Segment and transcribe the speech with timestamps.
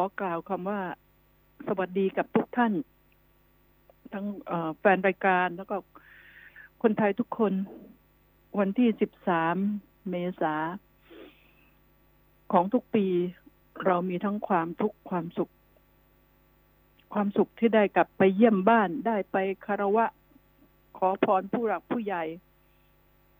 [0.00, 0.80] อกล่าวคำว่า
[1.66, 2.72] สวัสดีกับทุกท่าน
[4.12, 4.26] ทั้ง
[4.78, 5.76] แฟนรายการแล้วก็
[6.82, 7.52] คนไทยทุกคน
[8.58, 9.56] วันที่สิบสาม
[10.10, 10.54] เมษา
[12.52, 13.06] ของทุกปี
[13.86, 15.52] เรามีทั้งความทุกข์ความสุข
[17.12, 19.36] ความสุขที่ได้กลับไปเยี่ยมบ้านได้ไป
[19.66, 20.06] คารวะ
[20.98, 22.24] ขอพรผู้หลักผู้ใหญ่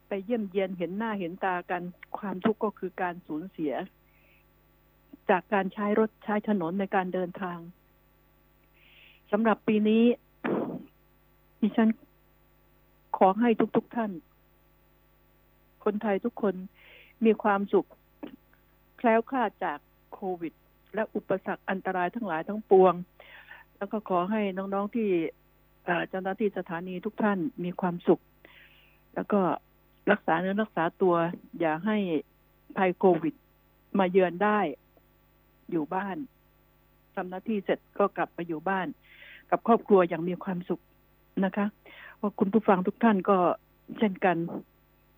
[0.08, 1.82] ไปเยี่ยมเยียนเห็นหน้าเห็นตากัน
[2.18, 3.72] ความทุกข์ก็คือการสูญเสีย
[5.30, 7.58] จากการใช้รถใช้ถนนในการเดินทาง
[9.30, 10.04] สำหรับปีนี้
[11.60, 11.88] ดิฉัน
[13.18, 14.10] ขอให้ทุกๆทท่าน
[15.84, 16.54] คนไทยทุกคน
[17.24, 17.86] มีความสุข
[18.98, 19.78] แคล้วคลาดจาก
[20.12, 20.52] โควิด
[20.94, 22.94] และอุปสรรคอันตรายทั้งหลายทั้งปวง
[23.76, 25.08] แล้วก็ขอให้น้องๆที่
[26.08, 28.20] เจ้าหน้าที่สถานีทุกท่านมีความสุข
[29.14, 29.40] แล้วก็
[30.10, 31.14] รักษาเนื้อรักษาตัว
[31.58, 31.96] อย่าให้
[32.76, 33.34] ภัยโควิด
[33.98, 34.58] มาเยือนได้
[35.70, 36.16] อยู่บ้าน
[37.14, 38.86] ทำหน้าที่เสร็จก็กลับไปอยู่บ้าน
[39.50, 40.80] กับครอบครัวอย่างมีความสุข
[41.44, 41.66] นะคะ
[42.20, 43.38] ว่าคุณผู้ฟังทุกท่านก็
[43.98, 44.36] เช่นกัน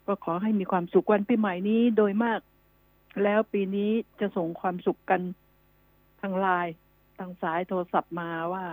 [0.07, 2.41] ก็ขอให้มีความสุขวันปีใหม่นี้โดยมาก
[3.25, 5.21] แล้วปีนี้จะส่งความสุขกัน
[6.21, 6.75] ทางไลน์
[7.19, 8.65] ทางสายโทรศัพท์มาว่า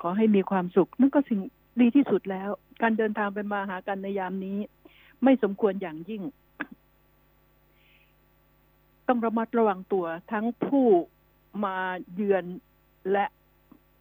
[0.00, 1.40] ขอให้มีความสุข นั่นก็สิ่ง
[1.80, 2.48] ดีที่สุดแล้ว
[2.82, 4.58] การเดินทางไปมาหากันในยามนี้
[5.22, 6.22] ไม่สมควรอย่างยิ่ง
[9.12, 10.86] ต้องระมัดระวังตัวทั้งผู้
[11.64, 11.76] มา
[12.14, 12.44] เยือน
[13.12, 13.24] และ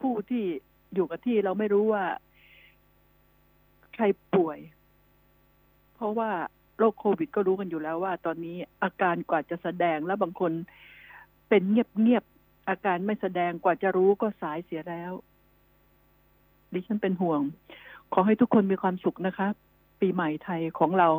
[0.02, 0.46] ผู้ที่
[0.94, 2.06] อยู่กับที่เราไม่รู้ว่า
[3.94, 4.60] ใครป่วย
[5.96, 6.32] เพราะว่า
[6.78, 10.52] โรคโควิดก็รู้กันอยู่แล้วว่า ตอนนี้อาการกว่าจะแสดงแล้วบางคน
[11.50, 15.12] เป็นเงียบๆอาการไม่แสดงกว่าจะรู้ก็สายเสียแล้ว
[16.74, 17.42] ดิฉันเป็นห่วง
[18.14, 19.48] ขอให้ทุกคนมีความสุขนะคะ
[20.00, 21.10] ปีใหม่ไทยของเรา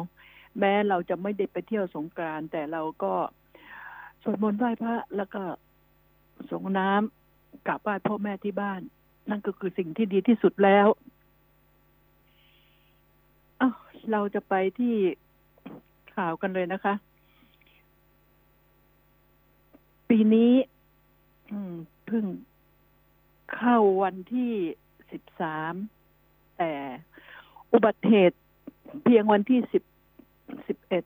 [0.59, 3.15] แม้เราจะไม่ได้ไปเที่ยวสงกรานต์แต่เราก็
[4.23, 5.43] สวดมนต์ไหว้พระแล้วก็
[6.51, 8.81] ส่งน้ำกราบไหว้พ่อแม่ที่บ้าน
[9.31, 10.87] นั่นก็คือสิ่งที่ดีที่สุดแล้ว
[14.13, 14.95] เราจะไปที่
[16.15, 16.95] ข่าวกันเลยนะคะ
[20.09, 20.53] ปีนี้
[22.07, 22.25] เพิ่ง
[23.55, 24.53] เข้าวันที่
[25.13, 25.75] สิบสาม
[26.59, 26.73] แต่
[27.73, 28.39] อุบัติเหตุ
[29.05, 29.83] เพียงวันที่สิบ
[30.67, 31.05] สิบเอ็ด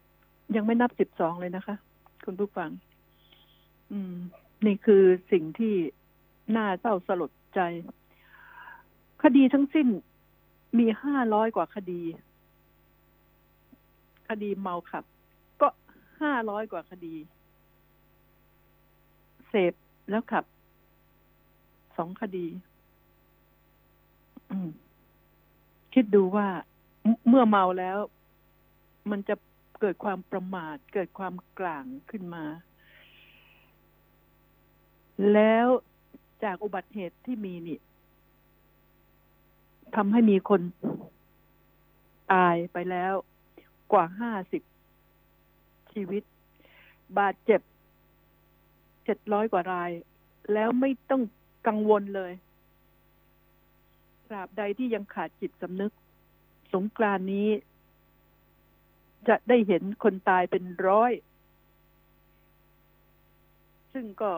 [0.56, 1.76] ยังไม่นับสิบสองเลยนะคะ
[2.24, 2.70] คุณผู้ฟัง
[3.92, 4.14] อืม
[4.66, 5.74] นี่คือสิ่งที่
[6.56, 7.60] น่าเศร้าสลดใจ
[9.22, 9.88] คดีทั้งสิ้น
[10.78, 12.02] มีห้าร้อยกว่าคดี
[14.28, 15.04] คดีเมาขับ
[15.60, 15.68] ก็
[16.20, 17.14] ห้าร้อยกว่าคดี
[19.48, 19.72] เสพ
[20.10, 20.44] แล้วขับ
[21.96, 22.46] สองคดี
[25.94, 26.48] คิดดูว่า
[27.28, 27.98] เมื่อเมาแล้ว
[29.10, 29.34] มันจะ
[29.80, 32.44] เกิดความประมาท เกิดความกลางขึ้นมา
[35.32, 35.66] แล้ว
[36.44, 37.78] จากอุบัติเหตุที่มีนี่
[39.96, 40.60] ทำให้มีคน
[42.32, 43.12] ตายไปแล้ว
[43.92, 44.62] กว่าห้าสิบ
[45.92, 46.22] ชีวิต
[47.18, 47.60] บาดเจ็บ
[49.04, 49.90] เจ็ดร้อยกว่าราย
[50.52, 51.22] แล้วไม่ต้อง
[51.66, 52.32] กังวลเลย
[54.28, 55.92] ตราบใดที่ยังขาดจิตสำนึก
[56.74, 57.48] สงกรานนี้
[59.28, 61.12] จะได้เห็นคนตายเป็นร้อย
[63.92, 64.32] ซึ่งก็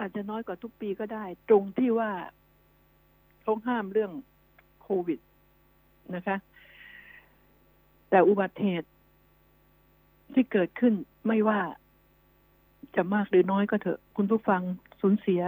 [0.00, 2.10] อาจจะน้อยกว่าทุกปีก็ได้ ตรงที่ว่า
[3.42, 4.12] เขาห้ามเรื่อง
[4.82, 5.20] โควิด
[6.14, 6.36] นะคะ
[8.10, 8.90] แต่อุบัติเหตุ
[10.32, 10.94] ที่เกิดขึ้น
[11.26, 11.60] ไม่ว่า
[12.96, 14.62] จะมากหรือน้อยก็เถอะ คุณผู้ฟัง
[15.00, 15.42] สูญเสีย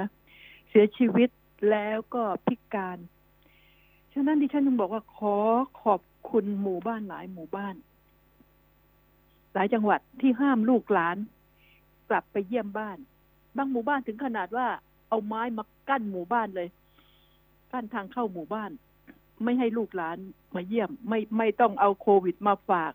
[0.70, 1.28] เสียชีวิต
[1.70, 2.98] แล้วก็พิการ
[4.12, 5.36] ฉะนั้นดิฉันจึงบอกว่าขอ
[5.82, 7.74] ขอบคุณหมู่บ้านหลายหมู่บ้าน
[9.54, 11.16] หลายจังหวัดที่ห้ามลูกหลาน
[12.08, 12.98] กลับไปเยี่ยมบ้าน
[13.56, 14.66] บางหมู่บ้านถึงขนาดว่า
[15.08, 16.68] เอาไม้มากั้นหมู่บ้านเลย
[17.72, 18.70] กั้นทางเข้าหมู่บ้าน
[19.44, 20.18] ไม่ให้ลูกหลาน
[20.54, 22.92] มาเยี่ยม ไม่ไม่ต้องเอาโควิดมาฝาก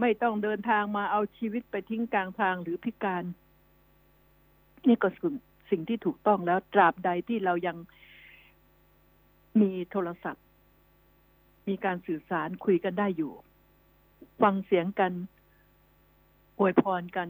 [0.00, 3.24] ไม่ต้องเดินทางมาเอาชีวิตไปทิ้งกลางทางหรือพิการ
[4.88, 5.34] นี่ก็สิ่ง
[5.70, 7.76] สิ่งที่ถูกต้องแล้ว ตราบใดที่เรายัง
[9.60, 10.44] มีโทรศัพท์
[11.68, 13.32] มีการสื่อสารคุยกันได้อยู่
[14.42, 15.12] ฟังเสียงกัน
[16.58, 17.28] อวยพรกัน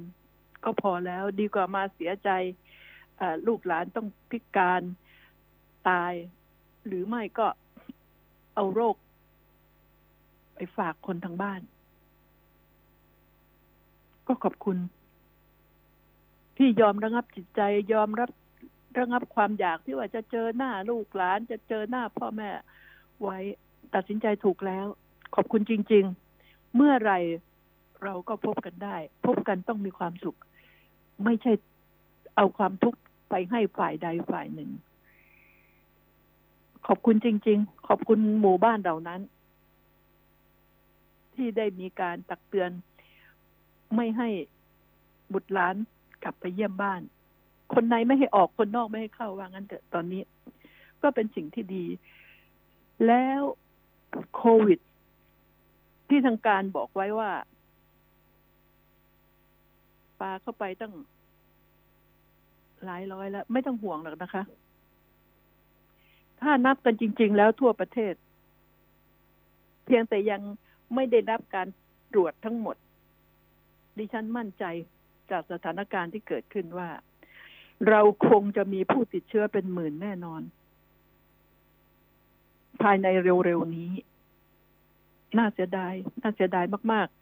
[0.68, 2.30] ก็พอแล้ว ดีกว่ามาเสียใจ
[3.46, 4.82] ลูกหลานต้องพิการ
[5.88, 6.12] ตาย
[6.86, 7.46] หรือไม่ก็
[8.54, 8.96] เอาโรค
[10.54, 11.60] ไปฝากคนทางบ้าน
[14.26, 14.78] ก็ขอบคุณ
[16.56, 17.60] ที่ยอมระงับจิตใจ
[17.92, 18.30] ยอมรับ
[18.98, 22.50] ระงับความอยากที่ว่าจะเจอหน้าลูกหลานจะเจอหน้าพ่อแม่
[23.22, 23.38] ไว้
[23.94, 24.86] ตัดสินใจถูกแล้ว
[25.34, 26.04] ขอบคุณจริง
[26.40, 27.12] ๆ เมื่อไร
[28.04, 30.38] เราก็พบกันได้ พบกันต้องมีความสุข
[31.24, 31.52] ไม่ใช่
[32.36, 32.98] เอาความทุกข์
[33.30, 34.70] ไปให้ฝ่ายใดฝ่ายหนึ่ง
[36.86, 39.20] ขอบคุณจริง ๆ ขอบคุณหมู่บ้านเหล่านั้น
[41.34, 42.70] ที่ได้มีการตักเตือน
[43.96, 44.28] ไม่ให้
[45.32, 45.74] บุตรหลาน
[46.22, 47.00] กลับไปเยี่ยมบ้าน
[47.74, 50.22] คนในไม่ให้ออกคนนอกไม่ให้เข้าว่างั้นเถอะตอนนี้
[51.02, 51.84] ก็เป็นสิ่งที่ดี
[53.06, 53.40] แล้ว
[54.36, 54.78] โควิด
[56.08, 57.30] ที่ทางการบอกไว้ว่า
[60.20, 60.94] ปลาเข้าไปตั้ง
[62.84, 64.42] หลายร้อยแล้ว ไม่ต้องห่วงหรอกนะคะ
[66.40, 68.14] ถ้านับกันจริง ๆ แล้วทั่วประเทศ
[69.84, 70.40] เพียงแต่ยัง
[70.94, 71.68] ไม่ได้รับการ
[72.12, 72.76] ตรวจทั้งหมด
[73.98, 74.64] ดิฉันมั่นใจ
[75.30, 76.90] จากสถานการณ์ที่เกิดขึ้นว่า
[77.88, 80.42] เราคงจะมีผู้ติดเชื้อเป็นหมื่นแน่นอน
[82.82, 83.92] ภายในเร็วๆนี้
[85.38, 87.17] น่าเสียดาย น่าเสียดายมากๆ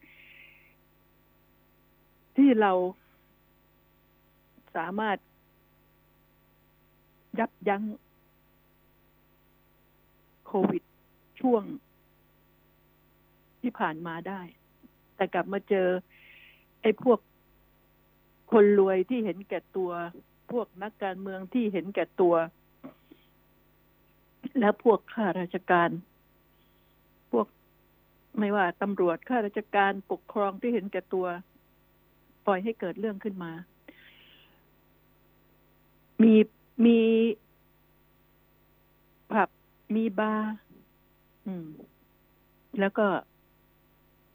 [2.37, 2.71] ที่เรา
[4.75, 5.17] สามารถ
[7.39, 7.83] ยับยั้ง
[10.47, 10.83] โควิด
[11.39, 11.63] ช่วง
[13.61, 14.41] ที่ผ่านมาได้
[15.15, 15.87] แต่กลับมาเจอ
[16.81, 17.19] ไอ้พวก
[18.51, 19.91] คนรวยที่เห็นแก่ตัว
[20.51, 22.35] พวกนักการเมืองที่เห็นแก่ตัว
[24.59, 25.89] และพวกข้าราชการ
[27.31, 27.47] พวก
[28.39, 31.27] ไม่ว่าตำรวจข้าราชการปกครองที่เห็นแก่ตัว
[32.47, 33.51] ปล่อยให้เกิดเรื่องขึ้นมา
[36.21, 36.33] มี
[36.85, 36.99] มี
[39.31, 39.49] ผับ
[39.95, 40.53] มีบาร์
[41.45, 41.67] อืม
[42.79, 43.07] แล้วก็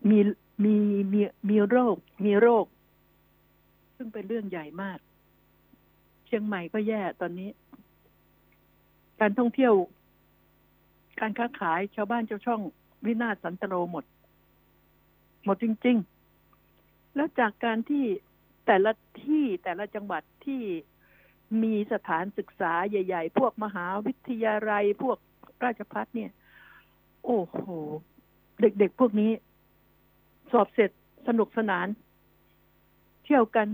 [0.08, 0.18] มี
[0.64, 0.74] มี
[1.12, 2.66] มีมีโรค มีโรค
[3.96, 4.98] ซึ่งเป็นเรื่องใหญ่มาก
[6.26, 7.50] เชียงใหม่ก็แย่ตอนนี้
[9.20, 9.74] การท่องเที่ยว
[11.20, 12.60] การค้าขายชาวบ้านชาวช่อง
[13.06, 14.04] วินาศสันตโรหมด
[15.44, 16.21] หมดจริงๆ
[17.14, 18.04] แล้วจากการที่
[18.66, 18.92] แต่ละ
[19.24, 20.62] ที่แต่ละจังหวัดที่
[21.62, 25.18] มีสถานศึกษาใหญ่ ๆ พวกมหาวิทยาลัยพวก
[25.64, 26.30] ราชพัฒเนี่ย
[27.24, 27.58] โอ้โห
[28.60, 29.30] เด็กๆพวกนี้
[30.52, 30.90] สอบเสร็จ
[31.26, 31.86] สนุกสนาน
[33.24, 33.68] เที่ยวกัน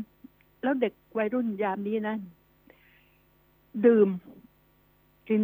[0.62, 2.16] แล้วเด็กวัยรุ่นยามนี้นะ
[3.86, 4.08] ดื่ม
[5.28, 5.42] กิน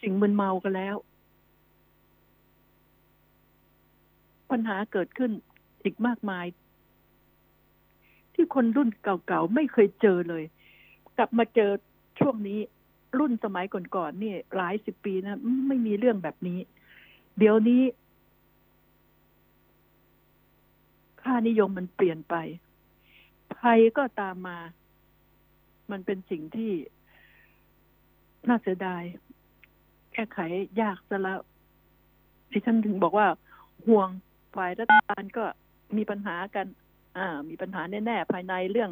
[0.00, 0.96] สิ่งมึนเมากันแล้ว
[4.50, 5.32] ปัญหาเกิดขึ้น
[5.86, 6.46] อีกมากมาย
[8.34, 10.44] ที่คนรุ่นเก่าๆไม่เคยเจอเลย
[11.16, 11.70] กลับมาเจอ
[12.18, 12.58] ช่วงนี้
[13.18, 15.38] รุ่นสมัยก่อนๆนี่หลายสิบปีนะ
[15.68, 16.58] ไม่มีเรื่องแบบนี้
[17.38, 17.82] เดี๋ยวนี้
[21.22, 22.34] ค่านิยมมันเปลี่ยนไป
[23.56, 24.58] ภัยก็ตามมา
[25.90, 26.72] มันเป็นสิ่งที่
[28.48, 29.02] น่าเสียดาย
[30.12, 30.38] แก้ไข
[30.80, 31.40] ยากซะแล้ว
[32.50, 33.26] ที่ฉันถึงบอกว่า
[33.86, 34.08] ห่วง
[34.56, 35.44] ฝ่ายรัฐบาลก็
[35.96, 36.66] มีปัญหากัน
[37.16, 38.90] อ่า มีปัญหาแน่ๆภายในเรื่อง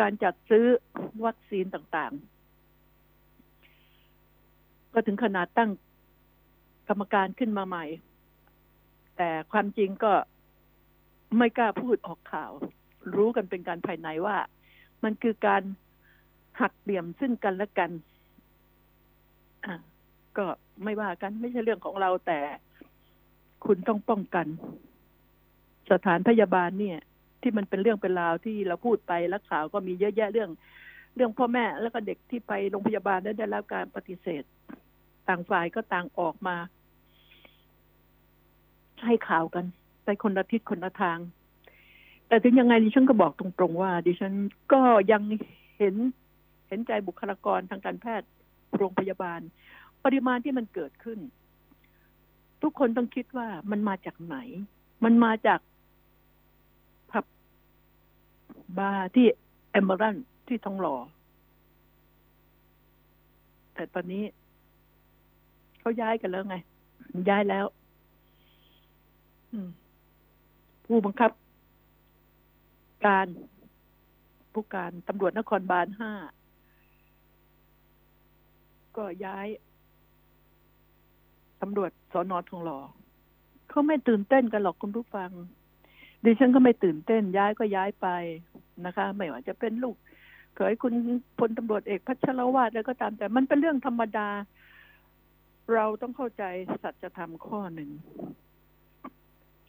[0.00, 0.66] การจัดซื้อ
[1.24, 5.70] วัคซีนต่างๆ ก็ถึงขนาดตั้ง
[6.88, 7.84] กรรมการขึ้นมาใหม่
[9.16, 10.12] แต่ความจริงก็
[11.38, 12.52] ไม่กล้าพูดออกข่าว
[13.16, 14.36] รู้กันเป็นการภายในว่า
[15.04, 15.62] มันคือการ
[16.60, 17.90] หักเหลี่ยมซึ่งกันและกัน
[19.64, 19.74] อ่า
[20.36, 20.46] ก็
[20.84, 22.40] ไม่ว่ากันไม่ใช่เรื่องของเราแต่
[23.66, 24.46] คุณต้องป้องกัน
[25.92, 26.98] สถานพยาบาลเนี่ย
[27.42, 30.50] ที่มันเป็นเรื่องเป็นราวที่เราพูดไปแล้วข่าวก็มีเยอะแยะเรื่อง
[31.16, 34.44] เรื่องพ่อแม่แล้วก็เด็กที่ไปโรงพยาบาลได้ได้รับการปฏิเสธ
[35.28, 36.56] ต่างฝ่ายก็ต่างออกมา
[39.04, 39.64] ให้ข่าวกัน
[40.04, 41.18] ไปคนละทิศคนละทาง
[42.28, 44.34] แต่ถึงยังไงดิฉันก็บอกตรงๆว่า ดิฉัน
[44.72, 44.80] ก็
[45.12, 45.22] ยัง
[45.78, 45.94] เห็น
[46.68, 48.28] เห็นใจบุคลากรทางการแพทย์
[48.76, 49.40] โรงพยาบาล
[50.04, 51.18] ปริมาณที่มันเกิดขึ้น
[52.62, 54.36] ทุกคนต้องคิดว่ามันมาจากไหน
[55.04, 55.60] มันมาจาก
[58.76, 59.26] บาร์ที่
[59.70, 60.96] เอมเบรันที่ทองหล่อ
[63.74, 64.24] แต่ตอนนี้
[65.80, 66.56] เขาย้ายกันแล้วไง
[67.28, 67.66] ย้ายแล้ว
[70.84, 71.30] ผู้บังคับ
[73.06, 73.26] การ
[74.52, 76.12] ผู้การตำรวจนครบาลห้า
[78.96, 79.46] ก็ย้าย
[81.62, 82.78] ตำรวจสอนอทองหล่อ
[83.68, 85.30] เขาไม่ตื่นเต้นกันหรอกคุณผู้ฟัง
[86.24, 88.06] ดิฉันก็ไม่ตื่นเต้น ย้ายก็ย้ายไป
[88.86, 89.96] นะคะ ไม่ว่าจะเป็นลูก
[90.54, 90.94] เขยคุณ
[91.38, 94.28] พลตำรวจเอกพัชรวาดแล้วก็ตามแต่มันเป็นเรื่องธรรมดา
[95.74, 96.44] เราต้องเข้าใจ
[96.82, 97.90] สัจธรรมข้อหนึ่ง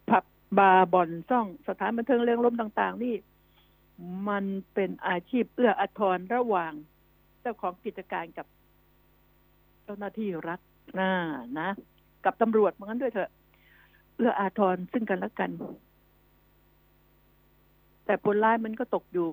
[0.09, 0.23] ผับ
[0.57, 3.15] บาร์บ่อนซ่องสถานบันเทิงเรื่องลมต่าง ๆ นี่
[4.29, 6.73] มันเป็นอาชีพเอื้ออาทรระหว่าง
[7.41, 8.47] เจ้าของกิจการกับ
[9.83, 10.59] เจ้าหน้าที่รัฐ
[10.99, 11.11] น่า
[11.59, 11.69] นะ
[12.25, 13.29] กับตำรวจเหมือนกันด้วยเถอะ
[14.15, 15.51] เอื้ออาทรซึ่งกันและกัน
[18.09, 19.27] แต่ผลร้ายมันก็ตกอยู่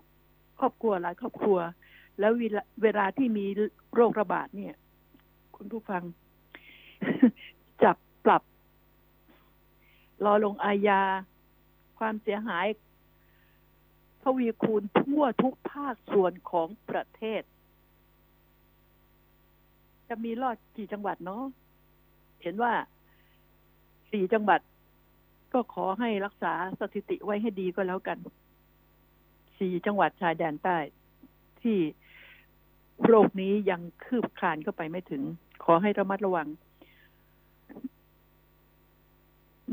[0.61, 1.59] ครอบครัวหลายครอบครัว
[2.19, 3.47] แล้วเวลาเวลาที่มี
[3.95, 4.75] โรคระบาดเนี่ย
[5.57, 6.03] คุณผู้ฟัง
[7.83, 8.43] จับปรับ
[10.25, 11.03] รอลงอาญา
[11.99, 12.67] ความเสียหาย
[14.23, 17.43] ทวีคูณทั่วทุกภาคส่วนของประเทศ
[20.09, 21.45] จะมีรอดกี่จังหวัดเนาะ
[22.43, 22.73] เห็นว่า
[24.11, 24.61] สี่จังหวัด
[25.53, 28.19] ก็ขอให้รักษาสถิติไว้ให้ดีก็แล้วกัน
[29.59, 30.79] สี่จังหวัดชายแดนใต้
[31.63, 31.79] ที่
[33.07, 35.23] โรคนี้ยังคืบคลานเข้าไปไม่ถึง
[35.65, 36.49] ขอให้ระมัดระวัง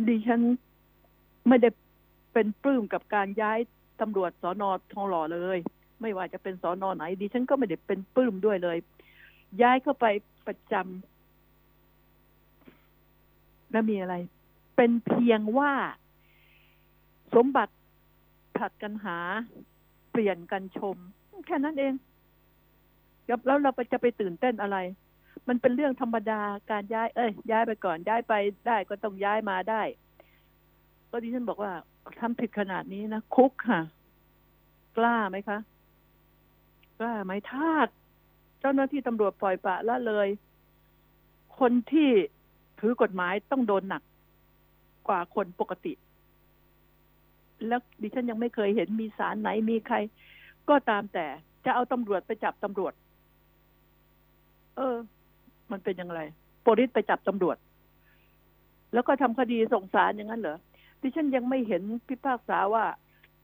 [0.07, 0.41] ดิฉัน
[1.47, 1.69] ไม่ได้
[2.33, 3.59] เป็นปลื้มกับการย้าย
[4.01, 5.57] ตำรวจสอนอทองหล่อเลย
[6.01, 8.77] ไม่ว่าจะเป็นสอนอไหน ดิฉันก็ไม่ได้เป็นปลื้มด้วยเลย
[9.61, 10.05] ย้ายเข้าไป
[10.47, 14.15] ประจำแล้วมีอะไร
[14.75, 15.73] เป็นเพียงว่า
[17.35, 17.73] สมบัติ
[18.57, 19.17] ผัดกันหา
[20.13, 20.97] เปลี่ยนกันชม
[21.47, 21.93] แค่นั้นเอง
[23.27, 24.77] แล้วเราจะไปตื่นเต้นอะไร
[25.47, 26.41] มันเป็นเรื่องธรรมดา
[26.71, 28.33] การย้าย เอ้ย ย้ายไปก่อนย้ายไป
[28.67, 29.81] ได้ก็ต้องย้ายมาได้
[31.11, 31.71] ก็ดิฉันบอกว่า
[32.19, 33.81] ทำผิดขนาดนี้นะคุกค่ะ
[34.97, 35.59] กล้าไหมคะ
[36.99, 37.69] กล้าไหมถ้า
[38.59, 40.27] เจ้าหน้าที่ตำรวจปล่อยปะละเลย
[41.59, 42.09] คนที่
[42.79, 44.03] ถือกฎหมายต้องโดนหนัก
[45.07, 45.93] กว่าคนปกติ
[47.67, 49.95] แล้วดิฉันยังไม่เคยเห็นมีสารไหนมีใคร
[50.69, 51.25] ก็ตามแต่
[51.65, 52.93] จะเอาตำรวจไปจับตำรวจ
[54.77, 54.95] เออ
[55.71, 56.19] มันเป็นยังไง
[56.61, 57.57] โปลิสไปจับตำรวจ
[58.93, 60.57] แล้วก็ทำคดีส่งสารอย่างนั้นเหรอ
[61.01, 62.85] ดิฉันยังไม่เห็นพิพากษาว่า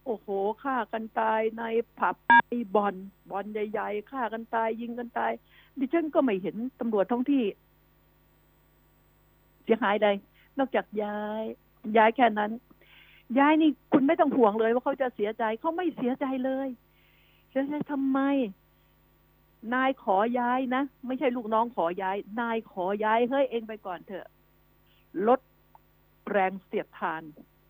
[0.06, 0.28] โอ้โห
[0.64, 1.64] ฆ่ากันตายใน
[2.00, 2.36] ผับใน
[2.76, 2.96] บอล
[3.30, 5.32] บอลใหญ่ๆฆ่ากันตาย ยิงกันตาย
[5.80, 7.44] ดิฉันก็ไม่เห็นตำรวจท้องที่
[9.64, 10.08] เสียหายใด
[10.60, 11.44] นอกจากย้าย
[11.98, 12.52] ย้ายแค่นั้น
[13.38, 16.68] ยายนี่คุณไม่ต้องห่วงเลยว่าเขาจะเสียใจเขาไม่เสียใจเลย
[17.50, 18.20] เสียใจทำไม
[19.74, 24.28] นายขอย้ายนะ ไม่ใช่ลูกน้องขอย้าย นายขอย้ายเฮ้ยเองไปก่อนเถอะ
[25.28, 25.40] ลด
[26.30, 27.22] แรงเสียดทาน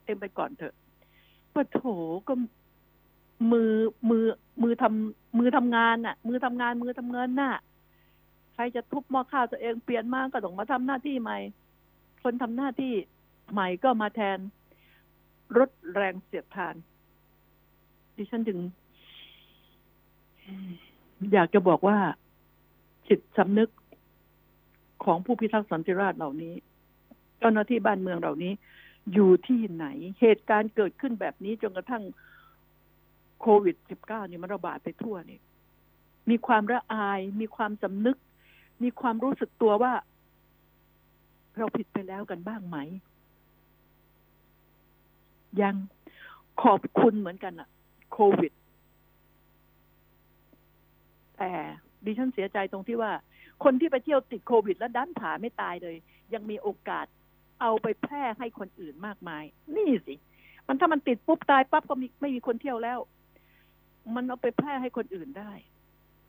[0.05, 0.73] เองไปก่อนเถอะ
[1.53, 1.81] ปะโถ
[2.27, 2.33] ก็
[3.51, 3.73] มือ
[4.09, 4.25] มือ
[4.63, 7.53] มือทำมือทำงานน่ะ มือทำงานมือทำเงินน่ะ
[8.53, 11.37] ใครจะทุบหม้อข้าวตัวเองเปลี่ยนมากก็ต้องมาทำหน้าที่ใหม่
[12.23, 12.93] คนทำหน้าที่
[13.51, 14.37] ใหม่ก็มาแทน
[15.57, 16.75] ลดแรงเสียดทาน
[18.15, 18.59] ดิฉันถึง
[21.33, 21.97] อยากจะบอกว่า
[23.07, 23.69] จิตสำนึก
[25.03, 26.55] ของผู้พิทักษ์สันติราษฎร์เหล่านี้
[27.39, 28.53] เจ้าหน้าที่บ้านเมืองเหล่านี้
[29.13, 29.85] อยู่ที่ไหน
[30.21, 32.03] เหตุการณ์เกิดขึ้นแบบนี้จนกระทั่ง
[33.41, 33.75] โควิด
[34.05, 35.39] -19 นี่มันระบาดไปทั่วนี่
[36.29, 38.17] มีความระอาย มีความสำนึก
[38.83, 39.93] มีความรู้สึกตัวว่า
[41.57, 42.77] เราผิดไปแล้วกันบ้างไหม
[45.61, 45.75] ยัง
[46.63, 47.69] ขอบคุณเหมือนกันอะ
[48.13, 48.51] โควิด
[51.37, 51.51] แต่
[52.05, 53.11] ดิฉันเสียใจตรงที่ว่า
[53.63, 55.95] คนที่ไปเที่ยวติดโควิด แล้วดันผ่าไม่ตายเลย
[56.33, 57.05] ยังมีโอกาส
[57.61, 59.43] เอาไปแพร่ให้คนอื่นมากมาย
[59.75, 60.15] นี่สิ
[60.67, 62.99] มันถ้ามันติดปุ๊บตายปั๊บก็มีไม่มีคนเที่ยวแล้ว
[64.15, 65.51] มันเอาไปแพร่ให้คนอื่นได้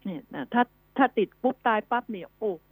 [0.04, 0.62] เนี่ยนะถ้า
[0.96, 2.70] ถ้าติดปุ๊บตายปั๊บเนี่ย โอ้โห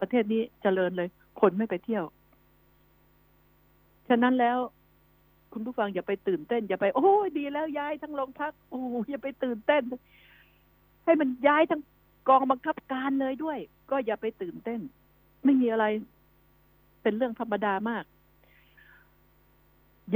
[0.00, 1.08] ประเทศนี้เจริญเลย
[1.40, 2.04] คนไม่ไปเที่ยว
[4.08, 4.58] ฉะนั้นแล้ว
[5.54, 8.80] คุณผู้ฟังอย่าไปตื่นเต้น อย่าไปโอ้ยดีแล้วย้ายทั้งโรงพักโอ้
[9.10, 9.82] อย่าไปตื่นเต้น
[11.04, 11.80] ให้มันย้ายทั้ง
[12.28, 13.58] กองบังคับการเลยด้วย
[13.90, 14.80] ก็อย่าไปตื่นเต้น
[15.44, 15.84] ไม่มีอะไร
[17.02, 18.04] เป็นเรื่องธรรมดามาก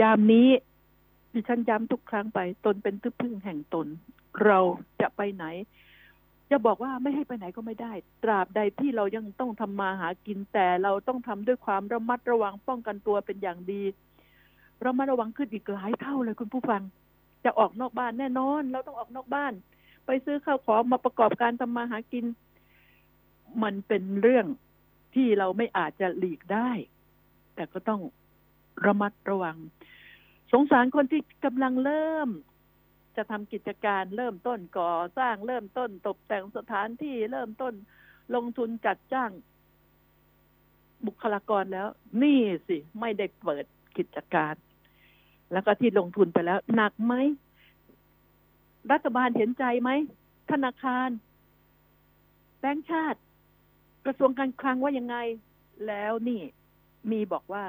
[0.00, 0.48] ยามนี้
[1.32, 3.86] ดิฉันย้ำทุกครั้งไป ตนเป็นที่พึ่งแห่งตน
[4.44, 4.58] เรา
[5.00, 5.44] จะไปไหน
[6.50, 7.92] จะบอกว่าไม่ให้ไปไหนก็ไม่ได้
[8.24, 13.82] ตราบใดที่เรายังต้องทำมาหากินแต่เราต้องทำด้วยความระมัดระวังป้องกันตัวเป็นอย่างดี
[14.82, 16.82] เรามาระวังขึ้นอีกหลายเท่าเลยคุณผู้ฟัง
[17.44, 19.52] จะออกนอกบ้านแน่นอน เราต้องออกนอกบ้าน
[20.06, 22.24] ไปซื้อข้าวของมาประกอบการทำมาหากิน
[23.62, 24.46] มันเป็นเรื่อง
[25.14, 26.70] ที่เราไม่อาจจะหลีกได้
[27.54, 28.00] แต่ก็ต้อง
[28.86, 29.56] ระมัดระวัง
[30.52, 32.28] สงสารคนที่กำลังเริ่ม
[33.16, 37.74] จะทำกิจการเริ่มต้นก่อสร้างเริ่มต้นตกแต่งสถานที่เริ่มต้น
[38.34, 39.30] ลงทุนจัดจ้าง
[41.06, 41.88] บุคลากรแล้ว
[42.22, 43.64] นี่สิ ไม่ได้เปิด
[43.96, 44.54] กิจการ
[45.52, 47.14] แล้วก็ที่ลงทุนไปแล้ว หนักไหม
[48.92, 49.90] รัฐบาลเห็นใจไหม
[50.50, 51.08] ธนาคาร
[52.60, 53.20] แบงค์ชาติ
[54.04, 55.16] กระทรวงการคลังว่ายังไง
[55.86, 56.42] แล้วนี่
[57.10, 57.64] มีบอกว่า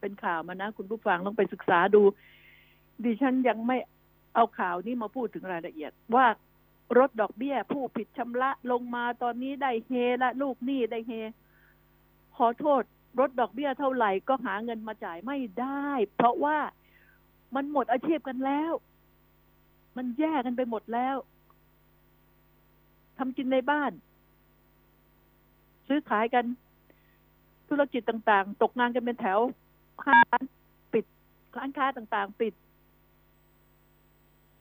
[0.00, 2.02] เป็นข่าวมานะ คุณผู้ฟังต้องไปศึกษาดู
[3.04, 3.76] ดิฉันยังไม่
[4.34, 6.26] เอาข่าวนี้มาพูดถึงรายละเอียดว่า
[6.98, 9.90] รถดอกเบี้ย ผู้ผิดชำระลงมาตอนนี้ได้เฮ
[10.22, 11.12] ละลูกหนี้ได้เฮ
[12.36, 12.82] ขอโทษ
[13.18, 16.58] รถดอกเบี้ยเท่าไหร่ก็หาเงินมาจ่ายไม่ได้ เพราะว่า
[17.54, 18.72] มันหมดอาชีพกันแล้ว
[19.96, 21.16] มันแย่กันไปหมดแล้ว
[23.18, 23.92] ทำกินในบ้าน
[25.88, 26.44] ซื้อขายกัน
[27.68, 29.38] ธุรกิจต่าง ๆ ตกงานกันเป็นแถว
[30.06, 30.42] ห้าง
[30.92, 31.04] ปิด
[31.56, 32.54] ร้านค้าต่าง ๆ ปิด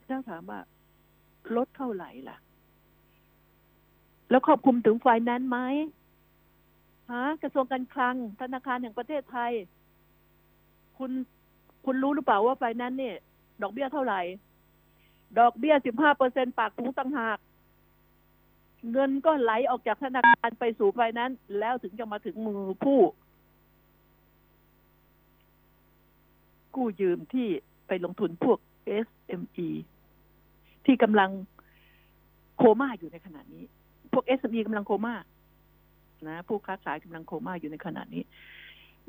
[0.05, 0.59] เจ้าถามว่า
[1.55, 2.37] ลดเท่าไหร่ล่ะ
[4.29, 5.59] แล้วครอบคลุมถึงไฟแนนซ์ไหม
[7.43, 9.51] กระทรวงการคลัง ธนาคารแห่งประเทศไทย
[10.97, 11.11] คุณ
[11.85, 13.17] คุณรู้หรือเปล่าว่าไฟนนซ์เนี่ย
[13.61, 14.21] ดอกเบี้ยเท่าไหร่
[15.39, 17.39] ดอกเบี้ยสิบห้าเปอร์เซ็นปากถุงต่างหาก
[18.91, 22.99] เงินก็ไหลออกจากธนาคารไปสู่ไฟนนซ์แล้วถึงจะมาถึงมือผู้
[26.75, 27.47] กู้ยืมที่
[27.87, 28.59] ไปลงทุนพวก
[29.05, 29.69] SME
[30.85, 31.29] ที่กำลัง
[32.57, 33.63] โคม่าอยู่ในขณะนี้
[34.13, 35.15] พวก SME กำลังโคม่า
[36.27, 38.23] นะ ผู้ค้าขายกำลังโคม่าอยู่ในขณะนี้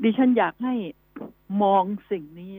[0.02, 0.74] ดิฉันอยากให้
[1.62, 2.52] มองสิ่งนี้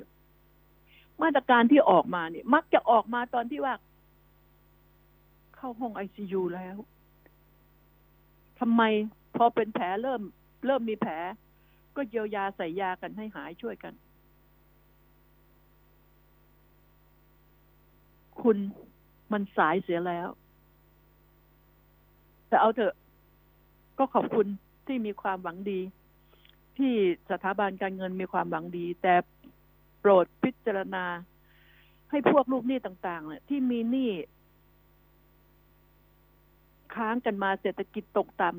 [1.22, 3.74] มาตรการที่ออกมาเนี่ย มักจะออกมาตอนที่ว่า
[5.56, 6.78] เข้าห้องไอซียูแล้ว
[8.60, 8.82] ทำไม
[9.38, 10.22] พอเป็นแผลเริ่ม
[10.66, 11.14] เริ่มมีแผล
[11.96, 13.94] ก็เยียวยาใส่ยากันให้หายช่วยกัน
[18.42, 18.58] คุณ
[19.32, 20.30] มันสายเสียแล้ว
[22.48, 22.94] แต่เอาเถอะ
[24.02, 24.48] ก็ขอบคุณ
[24.88, 25.80] ที่มีความหวังดี
[26.78, 26.94] ที่
[27.32, 29.14] สถาบันการเงินมีความหวังดี แต่
[30.00, 31.06] โปรดพิจารณา
[32.10, 34.12] ให้พวกลูกหนี้ต่างๆเนี่ยที่มีหนี้
[36.96, 38.52] ค้างกันมาเศรษฐกิจตกต่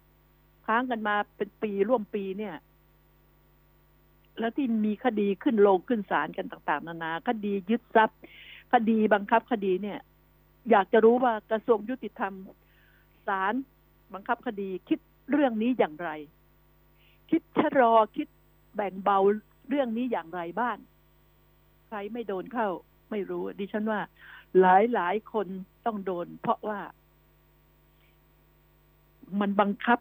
[0.00, 2.54] ำค้างกันมาเป็นปีร่วมปีเนี่ย
[4.38, 8.20] แล้วที่มีคดีขึ้นลงขึ้นศาลกันต่าง ๆ นานาคดียึดทรัพย์
[8.72, 9.98] คดีบังคับคดีเนี่ย
[10.70, 12.34] อยากจะรู้ว่ากระทรวงยุติธรรม
[13.28, 13.54] ศาล
[14.12, 14.98] บังคับคดีคิด
[15.30, 16.10] เรื่องนี้อย่างไร
[17.30, 18.28] คิดชะลอคิด
[18.74, 19.18] แบ่งเบา
[19.68, 20.76] เรื่องนี้อย่างไรบ้าง
[21.86, 22.68] ใครไม่โดนเข้า
[23.10, 24.00] ไม่รู้ ดิฉันว่า
[24.60, 25.46] หลายหลายคน
[25.86, 26.80] ต้องโดน เพราะว่า
[29.40, 29.98] มันบังคับ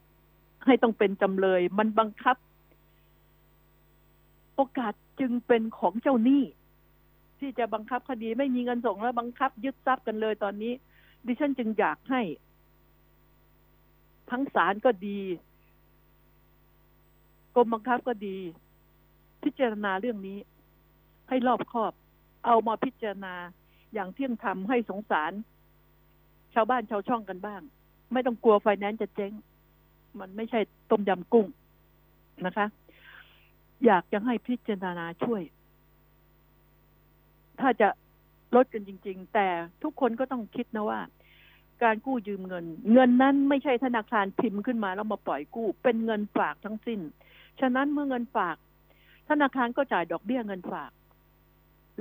[0.65, 2.37] ให้ต้องเป็นจำเลย มันบังคับ
[4.55, 6.43] โอกาสจึงเป็นของเจ้าหนี้
[7.39, 10.73] ที่จะบังคับคดีไม่มีเงินส่งแล้วบังคับยึดทรัพย์กันเลยตอนนี้
[11.25, 12.21] ดิฉันจึงอยากให้
[14.33, 15.19] ทั้งศาลก็ดี
[17.55, 18.37] กรมบังคับก็ดี
[19.43, 20.37] พิจารณาเรื่องนี้
[21.29, 21.93] ให้รอบคอบ
[22.45, 23.33] เอามาพิจารณา
[23.93, 25.31] อย่างเที่ยงธรรมให้สงสาร
[26.53, 27.61] ชาวบ้านชาวช่องกันบ้าง
[28.13, 29.31] ไม่ต้องกลัวไฟแนนซ์จะเจ๊ง
[30.19, 30.59] มันไม่ใช่
[30.91, 31.47] ต้มยำกุ้ง
[32.45, 32.67] นะคะ
[33.85, 35.41] อยากจะให้พิจารณาช่วย
[37.59, 37.87] ถ้าจะ
[38.55, 39.47] ลดกันจริง ๆ แต่
[39.83, 40.99] ทุกคนก็ต้องคิดนะว่า
[41.83, 46.99] การกู้ยืมเงิน เงินนั้นไม่ใช่ธนาคารพิมพ์ขึ้นมาแล้วมาปล่อยกู้ เป็นเงินฝากทั้งสิ้น
[47.59, 48.55] ฉะนั้นเมื่อเงินฝาก
[49.29, 50.91] ธนาคารก็จ่ายดอกเบี้ยเงินฝาก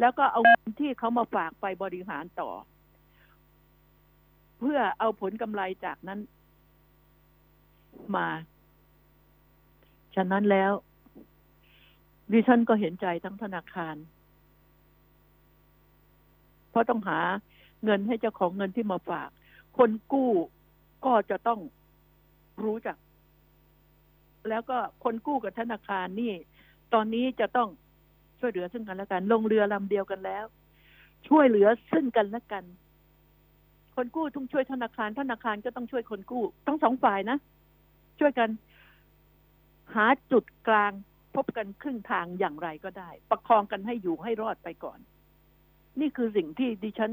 [0.00, 2.50] แล้วก็เอาเงินที่เขามาฝากไปบริหารต่อ
[4.58, 6.20] เพื่อเอาผลกำไรจากนั้น
[8.16, 8.28] มา
[10.14, 10.72] ฉะนั้นแล้ว
[12.32, 13.96] ดิฉันก็เห็นใจทั้งธนาคาร
[16.70, 17.18] เพราะต้องหา
[17.84, 19.30] เงินให้เจ้าของเงินที่มาฝาก
[19.78, 20.30] คนกู้
[21.04, 21.60] ก็จะต้อง
[22.64, 22.96] รู้จัก
[24.48, 26.32] แล้วก็คนกู้กับธนาคารนี่
[26.94, 27.68] ตอนนี้จะต้อง
[28.40, 30.44] ช่วยเหลือซึ่งกันและกัน ลงเรือลำเดียวกันแล้ว
[31.28, 32.64] ช่วยเหลือซึ่งกันและกัน
[33.96, 37.38] คนกู้ต้องช่วยธนาคาร ธนาคารก็ต้องช่วยคนกู้ทั้งสองฝ่ายนะ
[38.20, 38.50] ช่วยกัน
[39.94, 40.92] หาจุดกลาง
[41.34, 44.98] พบกันครึ่งทางอย่างไรก็ได้ ประคองกันให้อยู่ให้รอดไปก่อน
[46.00, 47.12] นี่คือสิ่งที่ดิฉัน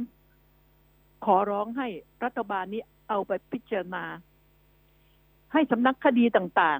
[1.25, 1.87] ขอร้องให้
[2.23, 4.03] รัฐบาลนี้เอาไปพิจารณา
[5.53, 6.79] ให้สำนักคดีต่าง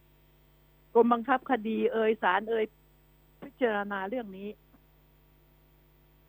[0.00, 2.64] ๆกรมบังคับคดีเอ่ยศาลเอ่ย
[3.42, 4.48] พิจารณาเรื่องนี้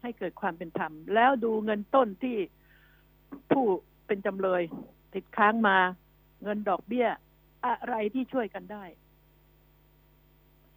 [0.02, 2.38] ให้เกิดความเป็นธรรม แล้วดูเงินต้นที่
[3.52, 3.66] ผู้
[4.08, 4.62] เป็นจำเลย
[5.14, 5.78] ติดค้างมา
[6.44, 7.08] เงินดอกเบี้ย
[7.66, 8.84] อะไรที่ช่วยกันได้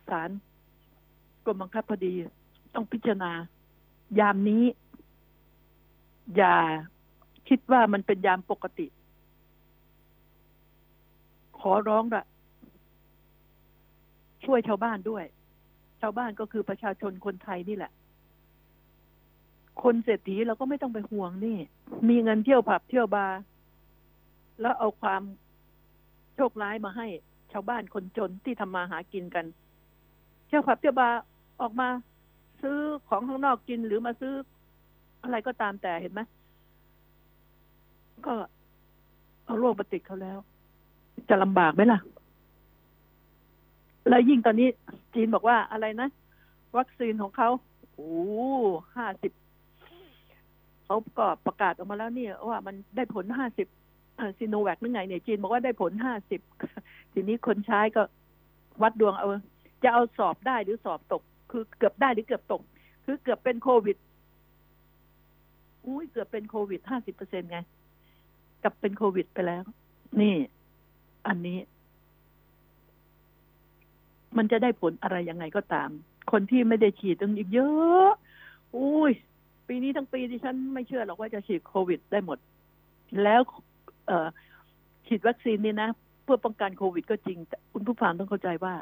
[0.09, 0.31] ศาล
[1.44, 2.14] กรมบังคับคดี
[2.74, 3.33] ต้องพิจารณา
[4.20, 4.64] ยามนี้
[6.37, 6.57] อย่า
[7.49, 8.87] คิดว่ามันเป็นยามปกติ
[11.59, 12.25] ขอร้องละ
[14.45, 15.25] ช่วยชาวบ้านด้วย
[16.01, 17.93] ชาวบ้านก็คือประชาชนคนไทยนี่แหละ
[19.83, 21.59] คนเศรษฐีเราก็ไม่ต้องไปห่วงนี่
[22.09, 23.38] มีเงินเที่ยวผับเที่ยวบาร์
[24.61, 25.23] แล้วเอาความ
[26.35, 27.07] โชคร้ายมาให้
[27.53, 29.47] ชาวบ้านคนจนที่ทำมาหากินกัน
[30.47, 31.19] เที่ยวผับเที่ยวบาร์
[31.61, 31.88] ออกมา
[32.62, 34.35] ซื้อของข้างนอกกินหรือมาซื้อ
[35.22, 36.20] อะไรก็ตามแต่เห็นไหม
[38.26, 38.35] ก็
[39.44, 40.38] เอาโรคมาติดเขาแล้ว
[41.28, 42.00] จะลำบากไหมล่ะ
[44.09, 44.68] แล้วยิ่งตอนนี้
[45.14, 46.09] จีนบอกว่าอะไรนะ
[46.76, 47.48] วัคซีนของเขา
[47.92, 48.11] โอ้
[48.96, 49.33] ห้าสิบ
[50.85, 53.68] เขาก็ประกาศออกมาแล้วเนี่ยว่ามันได้ผลห้าสิบ
[54.38, 56.40] ซีโนแวคนึกไงเนี่ยจีนบอกว่าได้ผลห้าสิบ
[57.12, 58.02] ทีนี้คนใช้ก็
[58.83, 59.26] วัดดวงเอา
[59.83, 62.62] จะเอาสอบได้หรือสอบตก คือเกือบได้หรือเกือบตก
[63.04, 63.96] คือเกือบเป็นโควิด
[65.87, 67.59] อุ้ยเกือบเป็นโควิดห้าสิบเปอร์เซ็นไง
[68.62, 69.62] กับเป็นโควิดไปแล้ว
[70.21, 70.35] นี่
[71.27, 71.59] อันนี้
[74.37, 75.90] มันจะได้ผลอะไรยังไงก็ตาม
[76.33, 78.11] คนที่ไม่ได้ฉีดต้องอีกเยอะ
[78.77, 79.12] อุ้ย
[79.69, 82.38] ปีนี้ทั้งปีที่ฉันไม่เชื่อหรอกว่าจะฉีดโควิดได้หมด
[83.23, 83.40] แล้ว
[84.07, 84.29] เออ
[85.07, 85.88] ฉีดวัคซีนนี่นะ
[86.25, 88.75] เพื่อป้องกันโควิดก็จริงแต่คุณผู้ฟังต้องเข้าใจว่า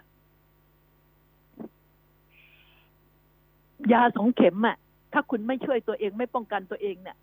[3.92, 4.76] ยาสองเข็มอะ
[5.12, 7.16] ถ้าคุณไม่ช่วยตัวเองไม่ป้องกันตัวเองเนี่ย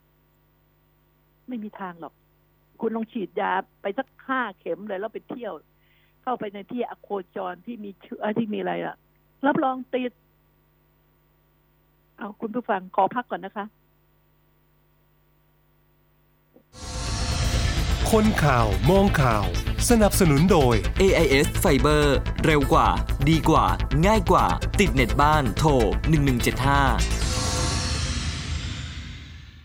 [1.47, 2.13] ไม่มีทางหรอก
[2.81, 5.53] คุณลองฉีดยาไปสักห้าเข็มเลยแล้วไปเที่ยว
[6.23, 8.95] เข้าไปในที่อโคจรที่มีเชื้อที่มีอะไรอะ
[9.45, 10.11] รับรองติด
[12.17, 13.65] เอาคุณผู้ฟังขอพักก่อนนะคะ
[18.11, 19.45] คนข่าวมองข่าว
[19.89, 22.03] สนับสนุนโดย AIS Fiber
[22.45, 22.87] เร็วกว่า
[23.29, 23.65] ดีกว่า
[24.05, 24.45] ง่ายกว่า
[24.79, 25.69] ติดเน็ตบ้านโทร
[26.71, 27.24] 1175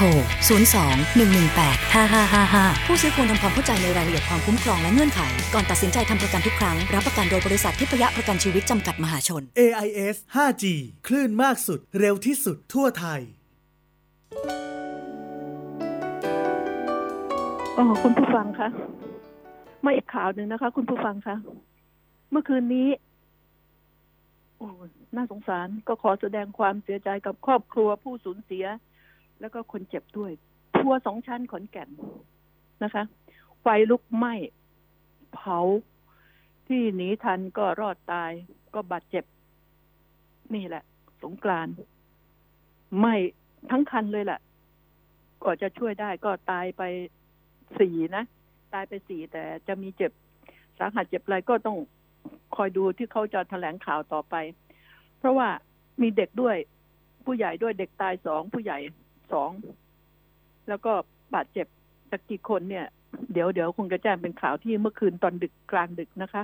[0.00, 0.06] ทร
[0.72, 5.20] 02 118 5555 ผู้ซื้อควรทำความเข้าใจในรายละเอียดความคุ้มครองและเงื่อนไข
[5.54, 10.64] ก่อนตัดสินใจทำประกันทุกครั้ง รับประกันโดยบริษัททิพยประกันชีวิตจำกัดมหาชน AIS 5G
[11.06, 13.20] คลื่นมากสุด เร็วที่สุดทั่วไทย
[17.74, 18.68] โอ้คุณผู้ฟังคะ
[19.84, 21.36] มาอีกข่าวหนึ่งนะคะ คุณผู้ฟังคะ
[22.30, 22.88] เมื่อคืนนี้
[24.58, 24.68] โอ้
[25.16, 28.66] น่าสงสารก็ขอแสดงความเสียใจกับครอบครัวผู้สูญเสีย
[29.40, 30.32] แล้วก็คนเจ็บด้วย
[30.76, 31.88] ทัวสองชั้นขอนแก่น
[32.82, 33.04] นะคะ
[33.60, 34.34] ไฟลุกไหม้
[35.34, 35.58] เผา
[36.68, 38.32] ที่หนีทันก็รอดตาย
[38.74, 39.24] ก็บาดเจ็บ
[40.54, 40.82] นี่แหละ
[41.22, 41.68] สงกราน
[42.98, 43.14] ไหม้
[43.70, 44.40] ทั้งคันเลยแหละ
[45.42, 46.82] ก็จะช่วยได้ก็ตายไป
[47.78, 48.24] สี่นะ
[48.74, 50.12] ตายไปสี่แต่จะมีเจ็บ
[50.78, 51.78] สาหัสเจ็บอะไรก็ต้อง
[52.56, 54.34] คอยดูที่เขาจะแถลงข่าวต่อไป
[55.18, 55.48] เพราะว่า
[56.02, 56.56] มีเด็กด้วย
[57.24, 58.78] ผู้ใหญ่ด้วยเด็กตายสองผู้ใหญ่
[59.32, 59.50] สอง
[60.68, 60.92] แล้วก็
[61.34, 61.66] บาดเจ็บ
[62.10, 62.86] สักกี่คนเนี่ย
[63.32, 66.42] เดี๋ยวเดี๋ยวคงจะแจ้งเป็นข่าวที่เมื่อคืนตอนดึกกลางดึกนะคะ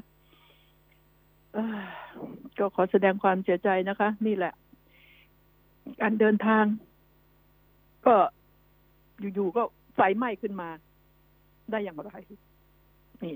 [2.58, 4.52] ก็ขอแสดงความเสียใจนะคะ นี่แหละ
[6.00, 6.64] การเดินทาง
[8.06, 8.14] ก็
[9.34, 9.62] อยู่ๆก็
[9.94, 10.68] ไฟไหม้ขึ้นมา
[11.70, 12.10] ได้อย่างไร
[13.22, 13.34] นี่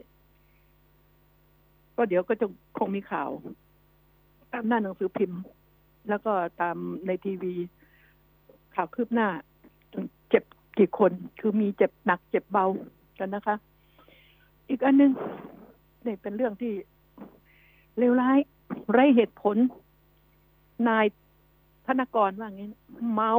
[1.96, 2.46] ก็เดี๋ยวก็จะ
[2.78, 3.30] คงมีข่าว
[4.52, 5.40] ตามหน้าหนังสือพิมพ์
[6.08, 7.54] แล้วก็ตามในทีวี
[8.74, 9.28] ข่าวคืบหน้า
[10.28, 10.44] เจ็บ
[10.78, 12.66] กี่คนคือมีเจ็บหนักเจ็บเบา
[13.18, 13.56] กันนะคะ
[14.68, 15.12] อีกอันหนึง
[16.06, 16.72] นี่เป็นเรื่องที่
[17.98, 18.38] เลวร้าย
[18.92, 19.56] ไร้เหตุผล
[20.88, 21.06] นาย
[21.86, 22.68] ธนกรว่างี้
[23.14, 23.32] เมา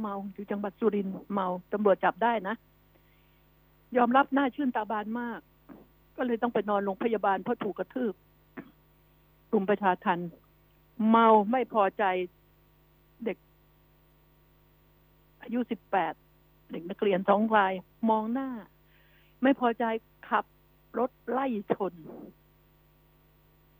[0.00, 2.54] เมาอยู่จังหวัดสุรินทร์เมาตำรวจจับได้นะ
[3.96, 5.40] ยอมรับหน้าชื่นตาบานมาก
[6.16, 8.14] ก็เลยต้องไปนอนโรงพยาบาลเพราะถูกกระทืบ
[9.50, 10.18] กลุ่มประชาทัน
[11.10, 12.04] เมาไม่พอใจ
[13.24, 13.36] เด็ก
[15.44, 16.14] อายุสิบแปด
[16.70, 17.72] เด็กนักเรียนสองราย
[18.10, 18.48] มองหน้า
[19.42, 19.84] ไม่พอใจ
[20.28, 20.44] ขับ
[20.98, 21.92] รถไล่ชน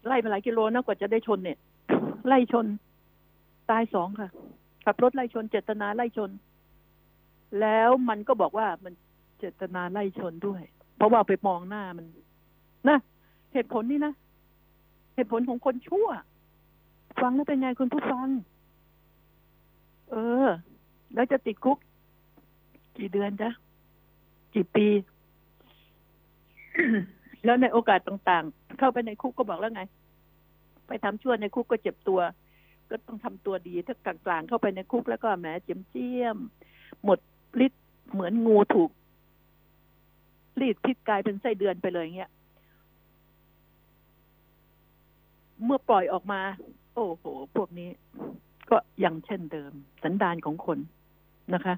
[0.06, 1.58] ไล่ไปหลายกิโลนะกว่าจะได้ชนเนี่ย
[2.26, 2.66] ไล่ชน
[3.70, 4.30] ตายสองค่ะ
[4.84, 6.30] ขับรถไล่ชน เจตนาไล่ชน
[7.60, 8.92] แล้วมันก็บอกว่ามัน
[9.38, 10.62] เจตนาไล่ชนด้วย
[10.96, 12.06] เพราะว่าไปมองหน้ามัน
[12.88, 12.98] นะ
[13.52, 14.12] เหตุผลนี่นะ
[15.14, 16.08] เหตุผลของคนชั่ว
[17.20, 18.28] ฟังแล้วเป็นไงคุณผู้ฟัง
[20.10, 20.48] เออ
[21.14, 21.78] แล้วจะติดคุก
[22.96, 23.50] กี่เดือนจ๊ะ
[24.54, 24.86] กี่ปี
[27.44, 29.82] แล้วในโอกาสต่างๆ เข้าไปในคุกก็บอกแล้วไง
[30.86, 32.20] ไปทำชั่วในคุกก็เจ็บตัว
[32.90, 36.36] ก็ต้องทำตัวดี ถ้ากลางๆเข้าไปในคุกแล้วก็แหมเจียมเจียม
[37.04, 37.18] หมด
[37.66, 38.90] ฤทธิ์เหมือนงูถูก
[40.60, 42.30] รีดพิษกลายเป็นไส้เดือนไปเลยเงี้ย
[45.64, 46.40] เมื่อปล่อยออกมา
[46.94, 47.24] โอ้โห
[47.56, 47.90] พวกนี้
[48.70, 49.72] ก็ยังเช่นเดิม
[50.02, 50.78] สันดานของคน
[51.54, 51.74] นะคะ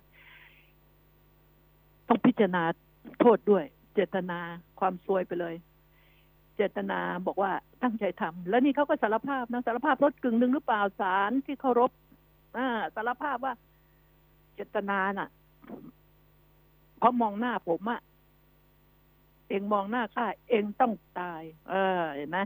[2.09, 2.62] ต้องพิจารณา
[3.20, 4.38] โทษด้วย เจตนา
[4.81, 5.55] ความซวยไปเลย
[6.57, 7.52] เจตนาบอกว่า
[7.83, 11.90] ตั้งใจทำแล้วนี่เขาก็สารภาพนะสารภาพลดกึ่งหนึ่งหรือเปล่าศาลที่เคารพ
[12.57, 13.55] อ่าสารภาพว่า
[14.55, 15.29] เจตนาน่ะ
[16.98, 18.00] เพราะมองหน้าผมอะ
[19.48, 22.38] เองมองหน้าข้าเองต้องตาย เออเห็นไหม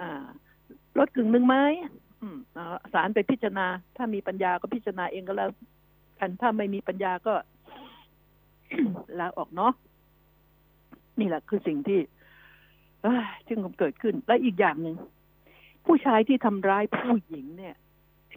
[0.00, 0.26] อ่า
[0.98, 1.56] ลดกึ่งหนึ่งไหม
[2.20, 3.66] อืมอ่าศาลไปพิจารณา
[3.96, 5.50] ถ้ามีปัญญาก็พิจารณาเองก็แล้ว
[6.20, 7.34] กันถ้าไม่มีปัญญาก็
[9.18, 9.72] ลาออกเนาะ
[11.20, 12.00] นี่แหละคือสิ่งที่
[13.02, 14.96] เอ้ยจึงเกิดขึ้น และอีกอย่างหนึ่ง
[15.86, 17.74] ผู้ชายที่ทำร้ายผู้หญิงเนี่ย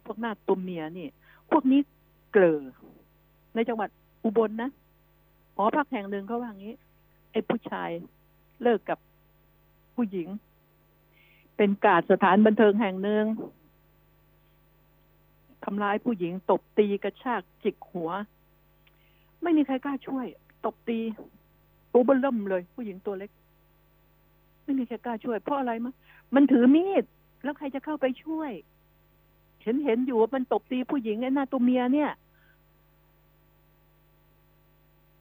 [0.06, 1.08] พวกหน้าตัวเมียนี่
[1.52, 1.80] พวกนี้
[2.32, 2.62] เกลอ
[3.56, 3.90] ในจังหวัด
[4.24, 4.70] อุบลนะ
[5.56, 6.76] หอพักแห่งหนึ่งเขาว่างี้
[7.32, 7.90] ไอ้ผู้ชาย
[8.64, 9.00] เลิกกับ
[9.96, 10.28] ผู้หญิง
[11.58, 13.24] เป็นกาดสถานบันเทิงแห่งหนึ่ง
[15.64, 18.10] ทำร้ายผู้หญิง ตบตีกระชากจิกหัว
[19.44, 20.26] ไม่มีใครกล้าช่วย
[20.66, 21.00] ตบตี
[21.94, 23.32] ตัวเบิ่มเริ่มเลย ผู้หญิงตัวเล็ก
[24.64, 25.94] ไม่มีใครกล้าช่วย เพราะอะไรมะ
[26.36, 27.04] มันถือมีด
[27.44, 28.52] แล้วใครจะเข้าไปช่วย
[29.64, 32.12] เห็นเห็นอยู่ว่ามันตบตีผู้หญิงไอ้หน้าตัวเมียเนี่ย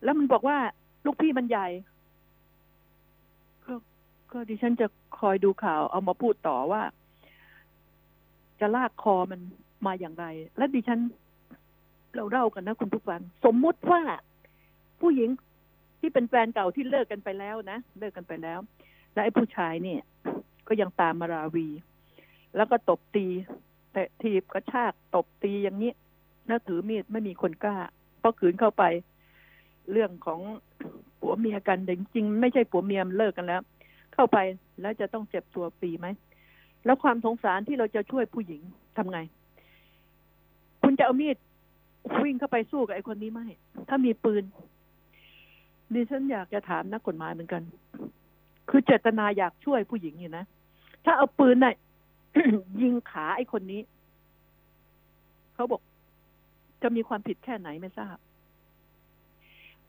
[0.04, 0.58] แล้วมันบอกว่า
[1.04, 1.66] ลูกพี่มันใหญ่
[3.64, 3.72] ก็
[4.32, 4.86] ก็ดิฉันจะ
[5.18, 6.82] คอยดูข่าว เอามาพูดต่อว่า
[8.60, 9.40] จะลากคอมัน
[9.86, 10.26] มาอย่างไร
[10.58, 11.00] และดิฉัน
[12.14, 14.00] เราเล่ากันนะ คุณผู้ฟัง สมมุติว่า
[15.00, 15.30] ผู้หญิง
[16.00, 18.58] ที่เป็นแฟนเก่าที่เลิกกันไปแล้วนะเลิกกันไปแล้ว
[19.12, 20.00] และไอ้ผู้ชายเนี่ย
[20.68, 21.68] ก็ยังตามมาราวี
[22.56, 23.26] แล้วก็ตบตี
[23.92, 25.92] แต่ทีบกระชากตบตีอย่างนี้
[26.46, 27.76] แล้วถือมีดไม่มีคนกล้า
[28.18, 28.84] เพราะขืนเข้าไป
[29.92, 30.40] เรื่องของ
[31.20, 33.60] ผัวเมียกันแต่จริงๆไม่ใช่ผัวเมียมันเลิกกันแล้ว
[34.14, 34.38] เข้าไป
[34.80, 36.06] แล้วจะต้องเจ็บตัวฟรีไหม
[36.84, 38.62] แล้วความสงสารที่เราจะช่วยผู้หญิง
[38.96, 39.18] ทำไง
[40.90, 41.36] คุณจะเอามีด
[42.24, 43.40] วิ่งเข้าไปสู้กับไอ้คนนี้ไหม
[43.88, 44.44] ถ้ามีปืน
[45.94, 47.62] ดิฉันอยากจะถามนักกฎหมายเหมือนกัน
[48.68, 50.44] คือเจตนาอยากช่วยผู้หญิงอยู่นะ
[51.04, 51.74] ถ้าเอาปืนน่ะ
[52.82, 53.80] ยิงขาไอ้คนนี้
[55.54, 55.80] เขาบอก
[56.82, 58.16] จะมีความผิดแค่ไหนไม่ทราบ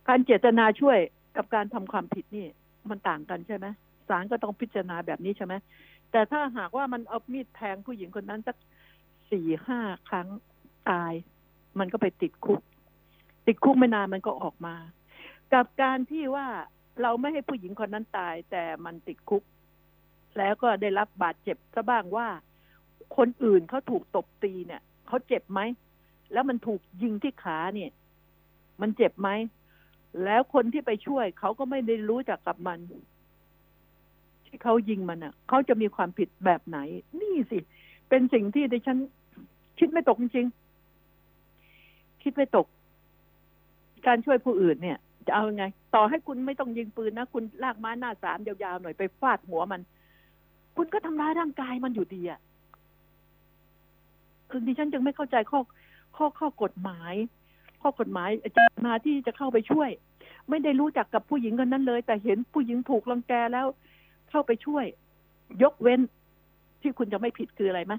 [0.07, 0.97] การเจตนาช่วย
[1.37, 2.45] กับการทำความผิดนี่
[2.89, 3.65] มันต่างกันใช่ไหม
[4.07, 5.53] ศาลก็ต้องพิจารณาแบบนี้ใช่ไหม
[6.11, 8.55] แต่ถ้าหากว่ามันเอามีดแทงผู้หญิงคนนั้นสัก
[9.31, 10.27] สี่ห้าครั้ง
[10.89, 11.13] ตาย
[11.80, 12.62] มันก็ไปติดคุก
[13.48, 14.76] ติดคุกไม่นานมันก็ออกมา
[15.54, 16.48] กับการที่ว่า
[17.02, 19.44] เราไม่ให้ผู้หญิงคนนั้นตาย แต่มันติดคุก
[20.38, 22.28] แล้วก็ได้รับบาดเจ็บซะบ้างว่า
[23.17, 25.60] คนอื่นเขาถูกตบตีเนี่ยเขาเจ็บไหม
[26.34, 27.91] แล้วมันถูกยิงที่ขาเนี่ย
[28.82, 29.30] มันเจ็บไหม
[30.24, 32.80] แล้วคนที่ไปช่วยเขาก็ไม่ได้รู้จักกับมัน
[34.46, 36.80] ที่เขายิงมันอะเขาจะมีความผิดแบบไหน
[37.22, 37.60] นี่สิ
[38.10, 38.98] เป็นสิ่งที่ดิฉัน
[39.80, 40.48] คิดไม่ตกจริง
[42.23, 42.65] คิดไม่ตก
[44.07, 49.81] การช่วยผู้อื่นเนี่ย จะเอายังไง ต่อให้คุณไม่ต้องยิงปืนนะ คุณลากม้หน้าสามยาวๆหน่อยไปฟาดหัวมัน
[50.75, 52.39] คุณก็ทำร้ายร่างกายมันอยู่ดีอะ
[54.49, 55.60] คือดิฉันจึงไม่เข้าใจข้อ
[56.17, 57.13] ข้อข้อกฎหมาย
[57.81, 59.89] ข้อกฎหมายจะมาที่จะเข้าไปช่วย
[60.49, 63.67] ไม่ได้รู้จักกับผู้หญิงคนนั้นเลย แต่เห็นผู้หญิงถูกรังแกแล้ว
[64.29, 64.86] เข้าไปช่วย
[65.63, 66.01] ยกเว้น
[66.81, 67.93] ที่คุณจะไม่ผิดคืออะไรไหม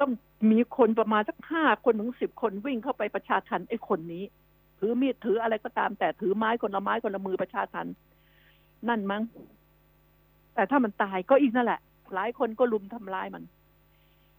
[0.00, 0.10] ต้อง
[0.50, 4.24] มีคนประมาณสักห้าคนถึงสิบคนวิ่งเข้าไปประชาทันไอ้คนนี้
[4.78, 7.86] ถือมีดถืออะไรก็ตาม แต่ถือไม้คนละไม้คนละมือประชาทัน
[8.88, 9.22] นั่นมั้ง
[10.54, 11.80] แต่ถ้ามันตายก็อีกนั่นแหละ
[12.14, 13.44] หลายคนก็ลุมทำร้ายมัน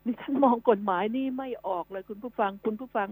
[0.05, 3.07] นี่ฉันมองกฎหมายนี่ไม่ออกเลยคุณผู้ฟัง คุณผู้ฟัง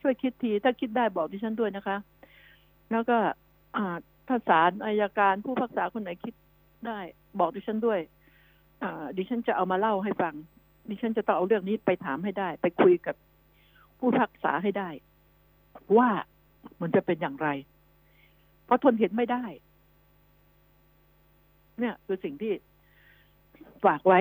[0.00, 1.96] ช่วยคิดที ถ้าคิดได้บอกดิฉันด้วยนะคะ
[2.90, 3.18] แล้วก็
[3.76, 3.96] อ่า
[4.28, 6.34] ถ้าศาลอายการผู้พักษาคนไหนคิด
[6.86, 6.98] ได้
[7.40, 8.00] บอกดิฉันด้วย
[8.82, 10.34] อ่าดิฉันจะเอามาเล่าให้ฟัง
[10.88, 13.16] ดิฉันจะต้องเอาเรื่องนี้ไปถามให้ได้ ไปคุยกับ
[13.98, 14.88] ผู้พักษาให้ได้
[15.98, 16.10] ว่า
[16.80, 17.48] มันจะเป็นอย่างไร
[18.64, 19.44] เพราะทนเห็นไม่ได้
[21.78, 22.52] เนี่ย คือสิ่งที่
[23.84, 24.18] ฝากไว้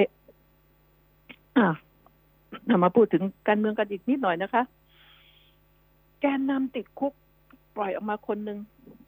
[1.58, 1.76] อ่า
[2.69, 4.63] นำมาพูดถึงการเมืองกันอีกนิดหน่อยนะคะ
[6.21, 7.13] แกนนำติดคุก
[7.76, 8.58] ปล่อยออกมาคนหนึ่ง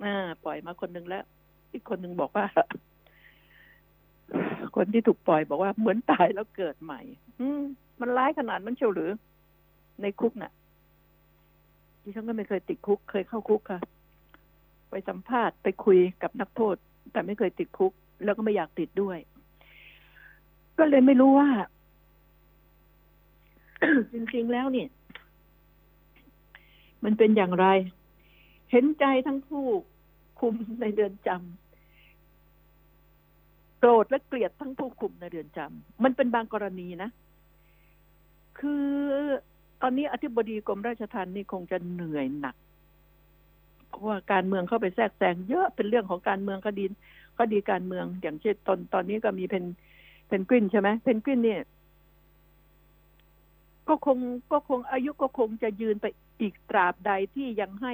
[0.04, 1.24] อ่า ปล่อยมาคนหนึ่งแล้ว
[1.74, 2.46] อีกคนหนึ่งบอกว่า
[4.76, 7.02] คนที่ถูกปล่อยบอกว่าเหมือนตายแล้วเกิดใหม่
[7.42, 7.62] อืม
[8.02, 9.12] มันร้ายขนาดนั้นเชียวหรือ
[10.02, 10.52] ในคุกน่ะ
[12.04, 13.80] ดิฉันก็ไม่เคยติดคุก เคยเข้าคุกค่ะ
[14.90, 16.76] ไปสัมภาษณ์ไปคุยกับนักโทษ
[17.12, 17.92] แต่ไม่เคยติดคุก
[18.24, 19.18] แล้วก็ไม่อยากติดด้วย
[20.78, 21.50] ก็เลยไม่รู้ว่า
[24.14, 24.90] จริงๆแล้วเนี่ย
[27.04, 27.66] มันเป็นอย่างไร
[28.72, 29.66] เห็นใจทั้งผู้
[30.40, 31.63] คุมในเดือนจำ
[33.86, 37.10] โกรธและเกลียดทั้งผู้คุมในเรือนจำมันเป็นบางกรณีนะ
[38.60, 38.88] คือ
[39.82, 42.56] ตอนนี้อธิบดีกรมราชทัณฑ์นี่คงจะเหนื่อยหนัก
[43.88, 46.86] เพราะว่าการเมืองเข้าไปแทรกแซงเยอะเป็นเรื่องของการเมืองคดี
[47.40, 49.66] คดีการเมืองอย่างเช่นตอนตอนนี้ก็มีเพน
[50.28, 51.62] เพนกวินใช่ไหมเพนกวินเนี่ย
[53.88, 54.18] ก็คง
[54.52, 56.06] ก็คงอายุก็คงจะยืนไป
[56.42, 57.94] อีกตราบใดที่ยังให้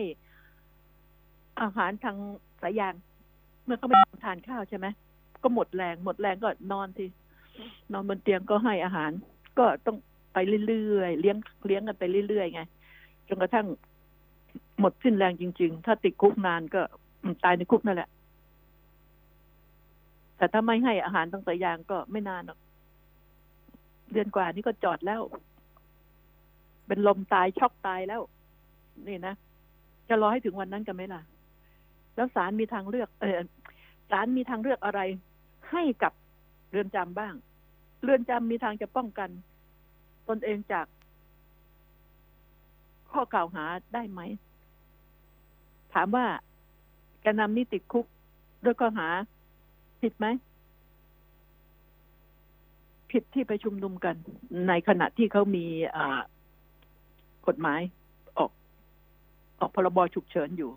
[1.62, 2.18] อาหารทาง
[2.62, 2.94] สายยาง
[3.64, 3.94] เมื่อเขาไป
[4.26, 4.88] ทานข้าวใช่ไหม
[5.44, 7.06] ก็หมดแรงหมดแรงก็นอนที
[7.94, 9.12] นอนบนเตียงก็ให้อาหาร
[9.60, 9.98] ก็ต้อง
[10.34, 12.62] ไปเรื่อยๆเลี้ยงเลี้ยงกันไปเรื่อยๆไง
[13.28, 13.68] จนกระทั่ง
[14.80, 16.82] หมดสิ้นแรงจริง ๆ ถ้าติดคุกนานก็
[17.44, 18.10] ตายในคุกนั่นแหละ
[20.38, 22.60] แต่ถ้าไม่ให้อาหารทางสายยางก็ไม่นานหรอก
[24.12, 25.22] เดือนกว่านี้ก็จอดแล้ว
[26.88, 28.22] เป็นลมตายช็อกตายแล้ว
[29.08, 29.36] นี่นะ
[30.10, 31.22] จะรอให้ถึงวันนั้นกันไหมล่ะ
[32.16, 33.40] แล้วศาลมีทางเลือก เออ
[34.12, 35.02] ศาลมีทางเลือกอะไร
[35.72, 36.14] ให้กับ
[36.70, 37.34] เรือนจำบ้าง
[38.04, 39.30] เรือนจำมีทางจะป้องกัน
[40.30, 40.86] ตนเองจาก
[43.12, 44.22] ข้อกล่าวหาได้ไหม
[45.94, 46.26] ถามว่า
[47.22, 48.06] แกนำนี่ติดคุก
[48.64, 49.08] ด้วยข้อหา
[50.02, 50.28] ผิดไหม
[53.12, 54.16] ผิดที่ไปชุมนุมกัน
[54.68, 55.66] ในขณะที่เขามี
[57.48, 57.82] กฎหมาย
[58.38, 58.52] ออก
[59.60, 60.72] ออกพรบฉุกเฉินอยู่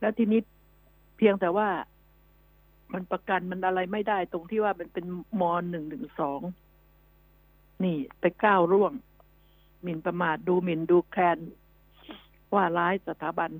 [0.00, 0.40] แล้วทีนี้
[1.16, 1.68] เพียงแต่ว่า
[2.92, 5.04] มันประกันมันอะไรไม่ได้ตรงที่ว่ามันเป็น
[5.40, 6.40] มอหนึ่งหนึ่งสอง
[7.84, 8.92] นี่ไปก้าวร่วง
[9.82, 11.38] หมิ่นประมาทดูหมิ่นดูแคลน
[12.54, 13.50] ว่าร้ายสถาบัน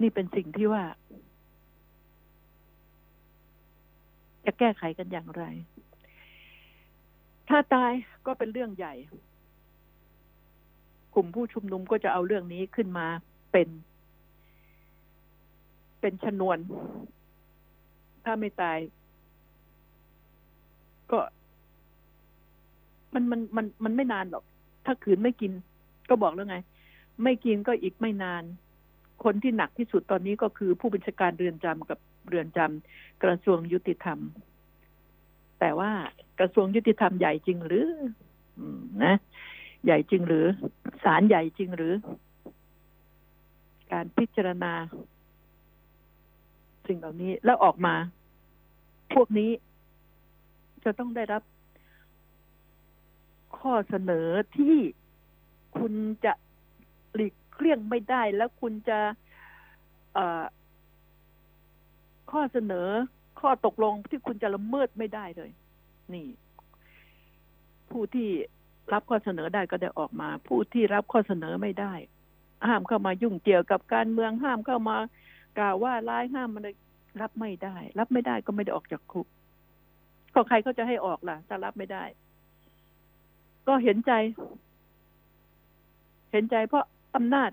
[0.00, 0.84] นี่เป็นสิ่งที่ว่า
[4.44, 5.44] จะแก้ไขกันอย่างไร
[7.48, 7.92] ถ้าตาย
[8.26, 8.94] ก็เป็นเรื่องใหญ่
[11.14, 13.06] กลุ่มผู้ชุมนุมก็จะเอาเรื่องนี้ขึ้นมา
[13.52, 13.68] เป็น
[16.02, 16.58] เป็นชนวน
[18.24, 18.78] ถ้าไม่ตาย
[21.10, 21.18] ก็
[23.14, 24.44] มันมันมันมันไม่นานหรอก
[24.86, 25.52] ถ้าขืนไม่กิน
[26.08, 26.56] ก็บอกแล้วไง
[27.22, 28.42] ไม่กินก็อีกไม่นาน
[29.24, 34.18] คนที่หนักที่สุดตอนนี้ก็คือผู้บัญชาการเรือนจำกับเรือนจำกระทรวงยุติธรรม
[35.60, 35.90] แต่ว่า
[36.40, 37.88] กระทรวงยุติธรรมใหญ่จริงหรือ
[38.58, 39.14] อืมนะ
[39.84, 40.46] ใหญ่จริงหรือ
[41.04, 41.94] ศาลใหญ่จริงหรือ
[43.92, 44.72] การพิจารณา
[46.86, 47.94] สิ่งเหล่านี้แล้วออกมา
[49.14, 49.50] พวกนี้
[50.84, 51.42] จะต้องได้รับ
[53.58, 54.76] ข้อเสนอที่
[55.78, 55.92] คุณ
[56.24, 56.32] จะ
[57.14, 58.98] หลีกเลี่ยงไม่ได้ แล้วคุณจะ
[62.32, 62.88] ข้อเสนอ
[63.40, 65.50] ข้อตกลงที่คุณจะละเมิดไม่ได้เลย
[66.14, 66.26] นี่
[67.90, 68.28] ผู้ที่
[68.92, 71.94] รับข้อเสนอได้ก็ได้ออกมา ผู้ที่รับข้อเสนอไม่ได้
[72.66, 74.96] ห้ามเข้ามายุ่งเกี่ยวกับการเมืองห้ามเข้ามา
[75.58, 76.62] กล่าวว่าร้ายห้ามมัน
[77.22, 79.26] รับไม่ได้ รับไม่ได้ก็ไม่ได้ออกจากคุก
[80.34, 82.04] ก็ใครเขาจะให้ออกล่ะ ถ้ารับไม่ได้
[83.68, 84.12] ก็เห็นใจ
[86.32, 86.84] เห็นใจเพราะ
[87.16, 87.50] อำนาจ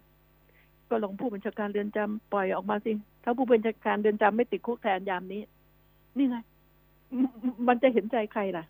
[0.90, 2.92] ก็ลงผู้บัญชาการเรือนจำปล่อยออกมาสิ
[3.24, 5.42] ถ้าผู้บัญชาการเรือนจำไม่ติดคุกแทนยามนี้
[6.18, 6.38] นี่ไง
[7.68, 8.64] มันจะเห็นใจใครล่ะ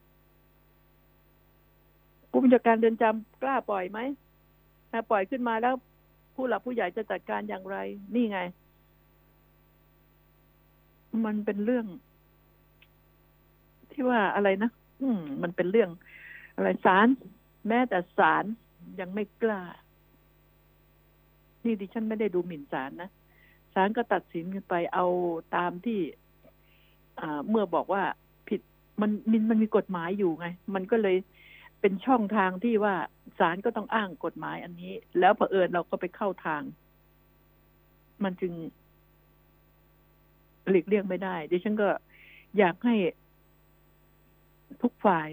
[2.31, 3.99] ผู้บัญชาการเรือนจำกล้าปล่อยไหม
[4.91, 5.73] ถ้าปล่อยขึ้นมาแล้ว
[6.35, 7.77] ผู้หลักผู้ใหญ่จะจัดการอย่างไร
[8.15, 8.39] นี่ไง
[11.25, 11.85] มันเป็นเรื่อง
[13.91, 15.89] ที่ว่าอะไรนะอืม มันเป็นเรื่อง
[16.55, 17.07] อะไรศาล
[17.67, 18.43] แม้แต่ศาล
[18.99, 19.61] ยังไม่กล้า
[21.65, 23.09] นี่ดิฉันไม่ได้ดูหมิ่นศาลนะ
[23.73, 25.05] ศาลก็ตัดสินกันไปเอา
[25.55, 25.99] ตามที่
[27.49, 28.03] เมื่อบอกว่า
[28.47, 28.61] ผิด
[29.01, 31.17] มันมันมันมีกฎหมายอยู่ไง มันก็เลย
[31.81, 32.95] เป็นช่องทางที่ว่า
[33.39, 36.61] ศาลก็ต้องอ้างกฎหมายอันนี้ แล้วเผอิญเราก็ไปเข้าทาง
[38.23, 38.53] มันจึง
[40.71, 41.89] หลีกเลี่ยงไม่ได้ ดิฉันก็
[42.57, 42.95] อยากให้
[44.81, 45.29] ทุกฝ่าย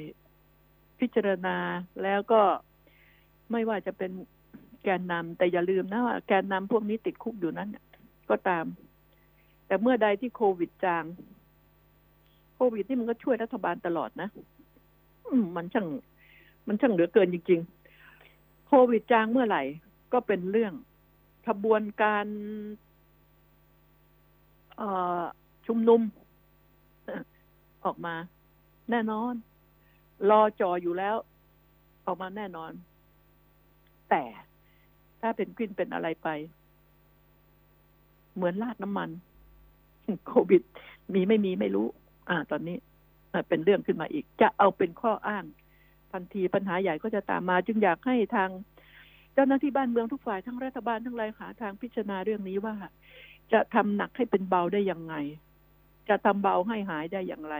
[1.00, 1.56] พิจารณา
[2.02, 2.42] แล้วก็
[3.52, 4.12] ไม่ว่าจะเป็น
[4.82, 7.68] แกนนำแต่อย่าลืมนะว่าแกนนำพวกนี้ติดคุกอยู่นั้น
[8.30, 8.64] ก็ตาม
[9.66, 11.04] แต่เมื่อใดที่โควิดจาง
[12.54, 14.28] โควิดนี่มันก็ช่วยรัฐบาลตลอดนะ
[15.56, 15.86] มันช่าง
[16.66, 17.60] มันช่างเหลือเกินจริง
[18.12, 19.62] ๆ โควิดจางเมื่อไหร่
[20.12, 20.72] ก็เป็นเรื่อง
[21.48, 22.26] ขบวนการ
[25.66, 26.00] ชุมนุม
[27.84, 28.14] ออกมา
[28.90, 29.34] แน่นอน
[30.30, 31.16] รอจออยู่แล้ว
[32.06, 32.72] ออกมาแน่นอน
[34.10, 34.22] แต่
[35.20, 36.28] ถ้าเป็นกวินเป็นอะไรไป
[38.34, 39.10] เหมือนลาดน้ำมัน
[40.26, 40.62] โควิด
[41.14, 41.86] มีไม่มีไม่รู้
[42.28, 42.76] อ่า ตอนนี้
[43.48, 45.44] เป็นเรื่องขึ้นมาอีก จะเอาเป็นข้ออ้าง
[46.12, 48.50] ทันทีปัญหาใหญ่ก็จะตามมา จึงอยากให้ทาง
[49.34, 52.74] เจ้าหน้าที่บ้านเมืองทุกฝ่ายทั้งรัฐบาลทั้งหลายหาทางพิจารณาเรื่องนี้ว่า
[53.52, 55.14] จะทำหนักให้เป็นเบาได้ยังไง
[56.08, 57.56] จะทำเบาให้หายได้อย่างไร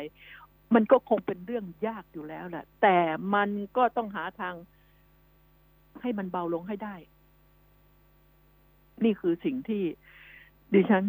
[0.74, 2.96] มันก็คงเป็นเรื่องยากอยู่แล้วแหละแต่
[3.34, 4.54] มันก็ต้องหาทาง
[6.02, 6.94] ให้มันเบาลงให้ได้
[9.04, 9.82] นี่คือสิ่งที่
[10.72, 11.04] ดิฉัน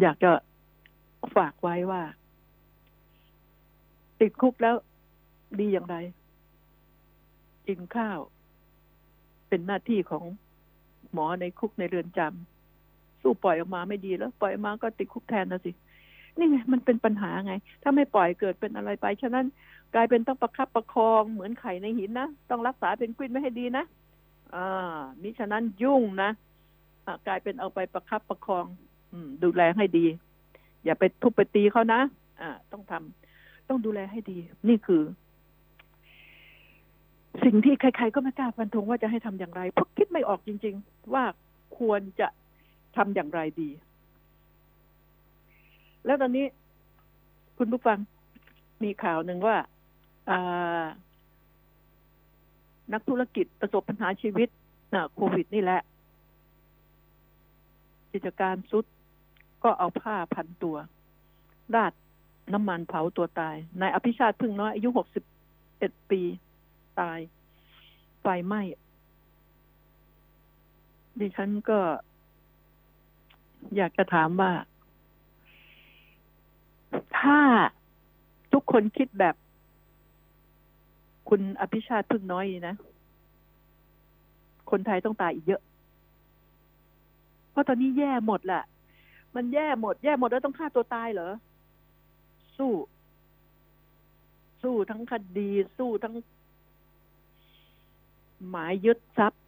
[0.00, 0.32] อยากจะ
[1.36, 2.02] ฝากไว้ว่า
[4.20, 4.76] ติดคุกแล้ว
[5.60, 5.96] ดีอย่างไร
[7.66, 8.18] กินข้าว
[9.48, 10.24] เป็นหน้าที่ของ
[11.12, 12.51] หมอในคุกในเรือนจำ
[13.22, 15.72] สู้ปล่อยออกมาไม่ดีแล้ว ปล่อยออมาก็ติดคุกแทนนะสิ
[16.38, 19.46] นี่ไงมันเป็นปัญหาไง ถ้าไม่ปล่อยเกิดเป็นอะไรไป ฉะนั้น
[19.94, 23.84] กลายเป็นต้องประคับประคองเหมือนไข่ในหินนะ ต้องรักษาเป็นกวินไม่ให้ดีนะ
[24.54, 26.30] อ่ามิฉะนั้นยุ่งนะ
[27.06, 28.66] อ่ากลายเป็นเอาไปประคับประคอง
[29.12, 30.06] อืม ดูแลให้ดี
[30.84, 32.00] อย่าไปทุบไปตีเขานะ
[32.40, 35.02] อ่า ต้องทำต้องดูแลให้ดี นี่คือ
[37.44, 41.24] สิ่งที่ใครๆก็ไม่กล้าฟันธงว่าจะให้ทำอย่างไรเพราะคิดไม่ออกจริง ๆ ว่า
[41.78, 42.28] ควรจะ
[42.96, 43.70] ทำอย่างไรดี
[46.06, 46.46] แล้วตอนนี้
[47.58, 47.98] คุณผู้ฟัง
[48.82, 50.84] มีข่าวหนึ่งว่าา
[52.92, 54.48] นักธุรกิจประสบปัญหาชีวิต
[55.14, 55.80] โควิดนี่แหละ
[58.12, 58.84] กิจการสุด
[59.64, 60.76] ก็เอาผ้าพันตัว
[61.74, 61.92] ราด
[62.52, 65.24] น้ำมันเผาตัวตาย นายอภิชาติพึ่งน้อยอายุหกสิบ
[65.78, 66.20] เอ็ดปี
[67.00, 67.18] ตาย
[68.20, 68.62] ไฟไหม้
[71.20, 71.78] ดิฉันก็
[73.76, 74.52] อยากจะถามว่า
[77.18, 77.40] ถ้า
[78.52, 79.34] ทุกคนคิดแบบ
[81.28, 82.76] คุณอภิชาติพึ่งน้อยนะ
[84.70, 85.62] คนไทยต้องตายอีกเยอะ
[87.50, 88.64] เพราะตอนนี้แย่หมดแหละ
[89.34, 91.32] มันแย่หมด แย่หมดแล้วต้องฆ่าตัวตายเหรอ
[92.56, 92.72] สู้
[94.62, 96.14] สู้ทั้งคดี สู้ทั้ง
[98.48, 99.42] หมายยึดทรัพย์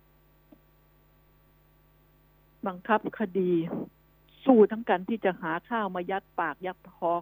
[2.66, 3.52] บังคับคดี
[4.44, 7.20] สู้ทั้งกันที่จะหาข้าวมายัดปากยัดท้อง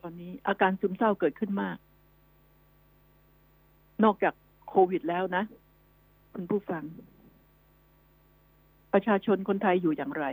[0.00, 1.76] ตอนนี้อาการซึมเศร้าเกิดขึ้นมาก
[4.04, 4.34] นอกจาก
[4.68, 5.44] โควิดแล้วนะ
[6.34, 6.84] คุณผู้ฟัง
[8.92, 10.24] ประชาชนคนไทยอยู่อย่างไร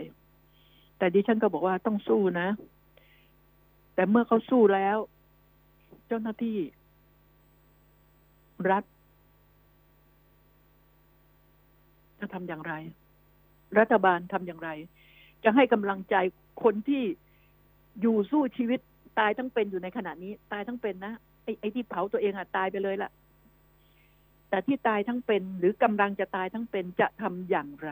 [0.98, 2.48] แต่ดิฉันก็บอกว่าต้องสู้นะ
[3.94, 4.96] แต่เมื่อเขาสู้แล้ว
[6.06, 6.58] เจ้าหน้าที่
[8.70, 8.84] รัฐ
[12.18, 12.72] จะทำอย่างไร
[13.78, 14.70] รัฐบาลทำอย่างไร
[15.44, 16.16] จะให้กำลังใจ
[16.62, 17.02] คนที่
[18.00, 18.80] อยู่สู้ชีวิต
[19.18, 23.10] ตายทั้งเป็นอยู่ในขณะนี้ ตายทั้งเป็นนะไอ้ไอ้ที่เผาตัวเองอะตายไปเลยละ
[24.48, 27.90] แต่ที่ตายทั้งเป็น หรือกำลังจะตายทั้งเป็นจะทำอย่างไร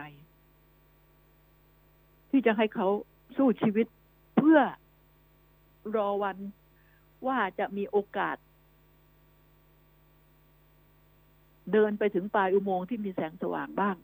[2.29, 2.87] ที่จะให้เขา
[3.37, 3.87] สู้ชีวิต
[4.37, 4.59] เพื่อ
[5.95, 6.37] รอวัน
[7.27, 8.37] ว่าจะมีโอกาส
[11.71, 13.95] เดินไปถึงปลายอุโมงค์ที่มีแสงสว่างบ้าง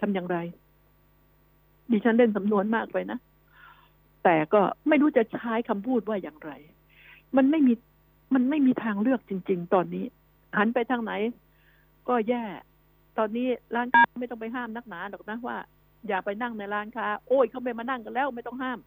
[0.00, 0.38] ทำอย่างไร
[1.90, 3.18] ดิฉันเล่นสำนวนมากไปนะ
[4.24, 6.50] แต่ก็ไม่รู้จะใช้คำพูดว่าอย่างไร
[7.36, 7.74] มันไม่มี
[8.34, 10.04] มันไม่มีทางเลือกจริง ๆ ตอนนี้
[10.58, 11.12] หันไปทางไหน
[12.08, 12.44] ก็แย่
[13.18, 15.58] ตอนนี้ร้านค้าไม่ต้องไปห้ามนักหนาหรอกนะว่า
[16.08, 18.78] อย่าไปนั่งในร้านค้า โอ้ยเขาไม่มานั่งกันแล้วไม่ต้องห้าม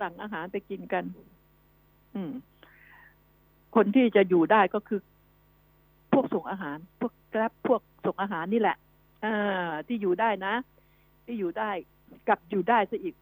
[0.00, 1.04] สั่งอาหารไปกินกัน
[2.14, 2.32] อืม
[3.74, 5.00] คนที่จะอยู่ได้ก็คือ
[6.12, 8.76] พวกส่งอาหาร พวกแกร็บพวกส่งอาหารนี่แหละ
[9.24, 10.54] อ่าที่อยู่ได้นะ
[11.24, 11.70] ที่อยู่ได้
[12.28, 13.14] กับอยู่ได้ซะอีก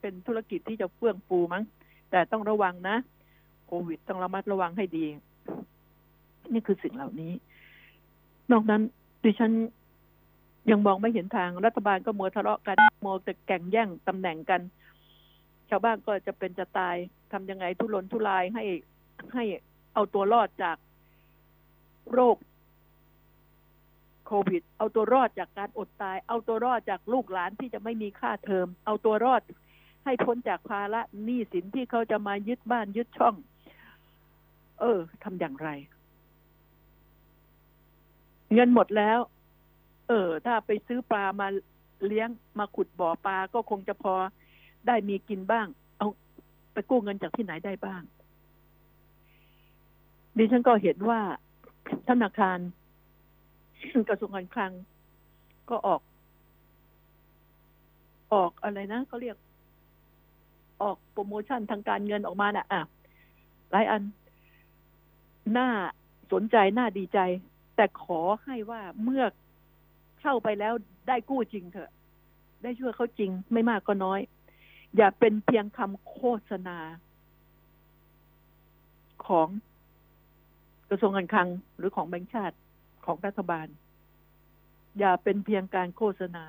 [0.00, 1.64] เป็นธุรกิจที่จะเฟื่องฟูมั้ง
[2.10, 2.96] แต่ต้องระวังนะ
[3.66, 5.06] โควิดต้องระมัดระวังให้ดี
[6.52, 7.32] นี่คือสิ่งเหล่านี้
[8.52, 8.82] นอกนั้น
[9.24, 9.52] ดิฉัน
[10.70, 14.60] ยังมองไม่เห็นทางรัฐบาลก็มัวทะเลาะกันมัวแต่แก่งแย่งตำแหน่งกัน
[15.70, 16.96] ชาวบ้านก็จะเป็นจะตาย
[17.32, 18.64] ทำยังไงทุรนทุรายให้
[19.34, 19.44] ให้
[19.94, 20.76] เอาตัวรอดจาก
[22.12, 22.36] โรค
[24.26, 29.42] โควิด เอาตัวรอดจากการอดตาย เอาตัวรอดจากลูกหลานที่จะไม่มีค่าเทอม เอาตัวรอด
[30.04, 33.34] ให้พ้นจากภาระหนี้สินที่เขาจะมายึดบ้านยึดช่อง
[34.80, 35.68] เออทำอย่างไร
[38.52, 39.18] เงินหมดแล้ว
[40.08, 41.48] เออ ถ้าไปซื้อปลามา
[42.06, 44.14] เลี้ยงมาขุดบ่อปลาก็คงจะพอ
[44.86, 45.66] ได้มีกินบ้าง
[45.98, 46.08] เอา
[46.72, 48.02] ไปกู้เงินจากที่ไหนได้บ้าง
[50.36, 51.20] ดิฉันก็เห็นว่า
[52.08, 52.58] ธนาคาร
[54.08, 54.72] กระทรวงการคลัง
[55.70, 56.00] ก็ออก
[58.34, 59.36] ออกอะไรนะเขาเรียก
[60.82, 62.82] ออกโปรโมชั่นทางการเงินออกมาน่ะ อะ
[63.70, 64.02] หลายอัน
[65.58, 65.68] น่า
[66.32, 67.18] สนใจน่าดีใจ
[67.76, 69.24] แต่ขอให้ว่าเมื่อ
[70.20, 70.74] เข้าไปแล้ว
[71.08, 71.90] ได้กู้จริงเถอะ
[72.62, 74.20] ได้ช่วยเขาจริง ไม่มากก็น้อย
[74.96, 76.20] อย่าเป็นเพียงคำโฆ
[76.50, 76.78] ษณา
[79.26, 79.48] ของ
[80.88, 82.56] กระทรวงการคลังหรือของแบงค์ชาติ
[83.06, 83.66] ของรัฐบาล
[84.98, 86.44] อย่าเป็นเพียงการโฆษณา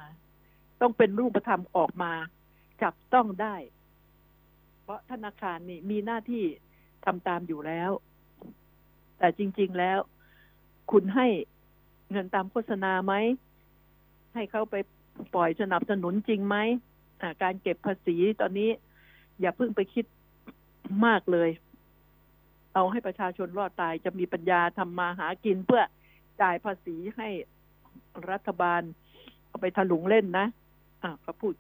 [0.82, 2.14] ต้องเป็นรูปธรรมออกมา
[2.82, 3.55] จับต้องได้
[4.84, 6.43] เพราะธนาคารนี่มีหน้าที่
[7.05, 7.91] ทำตามอยู่แล้ว
[9.18, 9.99] แต่จริง ๆแล้ว
[10.91, 11.28] คุณให้
[12.12, 13.14] เงินตามโฆษณาไหม
[14.36, 14.76] ให้เขาไป
[15.34, 16.58] ปล่อยสนับสนุนจริงไหม
[17.43, 18.70] การเก็บภาษีตอนนี้
[19.41, 20.05] อย่าเพิ่งไปคิด
[21.05, 21.49] มากเลย
[22.74, 25.84] เอาให้ประชาชนรอดตายจะมีปัญญาทำมาหากินเพื่อ
[26.42, 27.30] จ่ายภาษีให้
[28.32, 28.82] รัฐบาล
[29.48, 30.46] เอาไปถลุงเล่นนะ
[31.04, 31.54] อ่าเขาพูด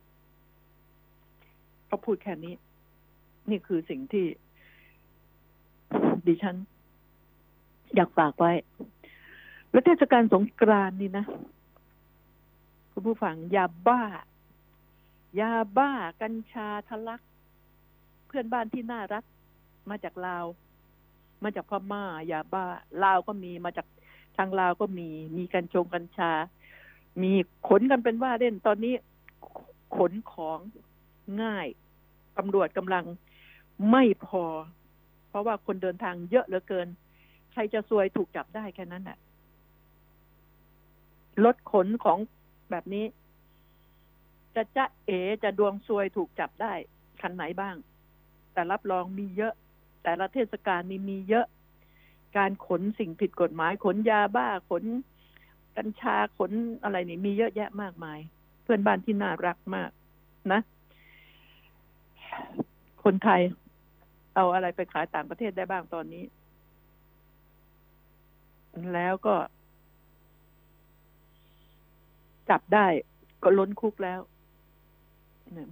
[1.87, 2.53] เขาพูดแค่นี้
[3.49, 4.25] นี่คือสิ่งที่
[6.27, 6.55] ดิฉัน
[7.95, 8.51] อยากฝากไว้
[9.71, 11.25] แล้วเทศกาลสงกรานนี่นะ
[12.91, 14.01] คุณผู้ฟังยาบ้า
[15.39, 17.21] ยาบ้า กัญชาทะลัก
[18.27, 19.23] เพื่อนบ้านที่น่ารัก
[19.89, 20.45] มาจากลาว
[21.43, 22.65] มาจากพม่ายาบ้า
[23.03, 23.87] ลาวก็มีมาจาก
[24.37, 26.31] ทางลาวก็มีมีกัญชงกัญชา
[27.21, 27.31] มี
[27.67, 28.93] ขนกันเป็นว่าเล่นตอนนี้
[29.97, 30.59] ขนของ
[31.41, 31.67] ง่าย
[32.37, 33.05] ตำรวจกำลัง
[33.91, 34.43] ไม่พอ
[35.29, 36.87] เพราะว่าคนเดินทางเยอะเหลือเกิน
[37.51, 39.17] ใครจะซวยถูกจับได้แค่นั้นแหละ
[41.45, 42.17] รถขนของ
[42.71, 43.05] แบบนี้
[44.55, 45.11] จะจะเอ
[45.43, 46.73] จะดวงซวยถูกจับได้
[47.21, 47.75] คันไหนบ้าง
[48.53, 49.53] แต่รับรองมีเยอะ
[50.03, 51.45] แต่ละเทศกาลนี่มีเยอะ
[52.37, 54.83] การขนสิ่งผิดกฎหมาย ขนยาบ้าขน
[55.77, 56.51] กัญชาขน
[56.83, 58.19] อะไรนี่มีเยอะแยะมากมาย
[58.63, 59.89] เพื่อนบ้านที่น่ารักมาก
[60.51, 60.59] นะ
[63.03, 63.41] คนไทย
[64.35, 66.23] เอาอะไรไปขายต่างประเทศได้บ้างตอนนี้
[68.93, 69.35] แล้วก็
[72.49, 72.87] จับได้
[73.43, 74.19] ก็ล้นคุกแล้ว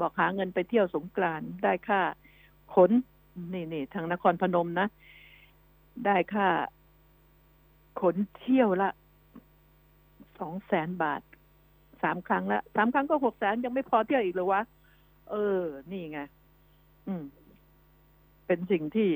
[0.02, 2.02] บอกหาเงินไปเที่ยวสงกรานได้ค่า
[2.76, 2.92] ขน
[3.54, 4.88] นี่นี่ทางนครพนมนะ
[6.06, 6.48] ได้ค่า
[8.02, 8.90] ขนเที่ยวละ
[10.40, 11.22] สองแสนบาท
[12.04, 14.62] สามครั้งละสามครั้งก็หกแสนยังไม่พอเที่ยวอีกเหรอวะ
[15.32, 16.20] เออ นี่ไง
[17.08, 17.24] อืม
[18.46, 19.10] เป็นสิ่งที่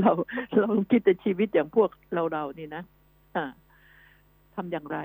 [0.00, 0.12] เรา
[0.58, 2.82] เราคิดแต่ชีวิตอย่างพวกเราเรานี่นะ
[3.36, 3.44] อ่า
[4.54, 4.98] ทำอย่างไร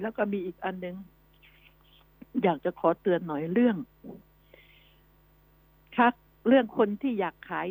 [0.00, 0.96] แล้วก็มีอีกอันหนึ่ง
[2.42, 3.76] อยากจะขอเตือนหน่อยเรื่อง
[5.96, 6.14] คัก
[6.46, 7.66] เรื่องคนที่อยากขาย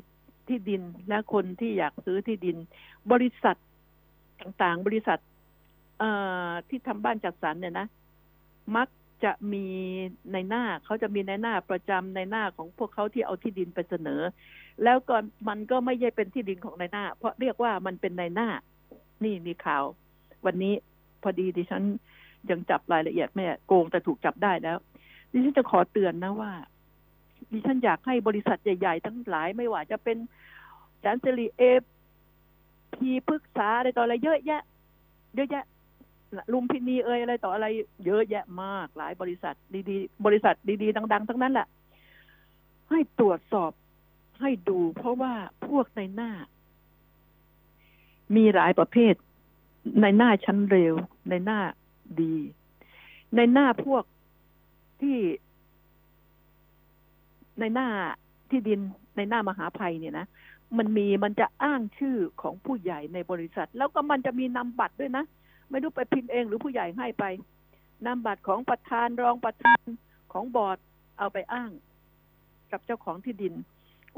[0.47, 2.57] ที่ดินและคนที่อยากซื้อที่ดิน
[3.11, 3.57] บริษัท
[4.41, 5.20] ต่างๆ บริษัท
[5.99, 6.11] เอ่
[6.49, 7.88] อที่ทำบ้านจัดสรรเนี่ยนะ
[8.76, 8.88] มัก
[9.24, 9.65] จะมี
[10.32, 14.22] ในหน้าเขาจะมีในหน้าประจำในหน้าของพวกเขาที่เอาที่ดินไปเสนอ
[14.84, 15.15] แล้วก็
[15.49, 18.49] มันก็ไม่ใช่เป็นที่ดินของในหน้า เพราะเรียกว่ามันเป็นในหน้า
[19.24, 19.84] นี่มีข่าว
[20.45, 20.74] วันนี้
[21.24, 21.84] พอดีดิฉัน
[22.49, 24.78] ยังจับรายละเอียดไม่โกงแต่ถูกจับได้แล้ว
[25.32, 26.51] ดิฉันจะขอเตือนนะว่า
[27.51, 30.17] ดิฉันอยากให้บริษัทใหญ่ ๆ ทั้งหลายไม่ว่าจะเป็น
[31.03, 31.81] จานเซรีเอฟ
[32.93, 34.61] พีพึกษาอะไรต่ออะไรเยอะแยะ
[35.35, 35.65] เยอะแยะ
[36.53, 37.67] ลุมพินีเอ่ยอะไรต่ออะไร
[38.05, 39.55] เยอะแยะมาก หลายบริษัท
[39.89, 41.67] ดีๆ บริษัทดีๆดัง ๆ ทั้งนั้นแหละ
[42.89, 43.71] ให้ตรวจสอบ
[44.41, 45.33] ให้ดูเพราะว่า
[45.67, 46.31] พวกในหน้า
[48.35, 49.13] มีหลายประเภท
[50.01, 50.93] ในหน้าชั้นเร็ว
[51.29, 51.59] ในหน้า
[52.21, 52.35] ดี
[53.35, 54.03] ในหน้าพวก
[55.01, 55.17] ที่
[57.60, 57.88] ในหน้า
[58.49, 58.80] ที่ดิน
[59.18, 60.28] ในหน้ามหาภัยเนี่ยนะ
[60.78, 65.26] มันมีมันจะอ้างชื่อของผู้ใหญ่ในบริษัท แล้วก็มันจะมีนำบัตรด้วยนะ
[65.70, 67.26] ไม่รู้ไปพิมพ์เองหรือผู้ใหญ่ให้ไป
[68.05, 69.82] นำบัตรของประธานรองประธาน
[70.34, 70.78] ของบอร์ด
[71.18, 71.72] เอาไปอ้าง
[72.72, 73.53] กับเจ้าของที่ดิน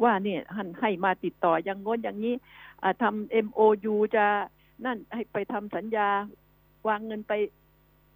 [0.03, 2.35] ว่าเนี่ยหันให้มาติดต่ออย่างง้นอย่างนี้
[3.01, 4.25] ทำเอ็มโอยูจะ
[4.85, 6.07] นั่นให้ไปทำสัญญา
[6.87, 7.33] วางเงินไป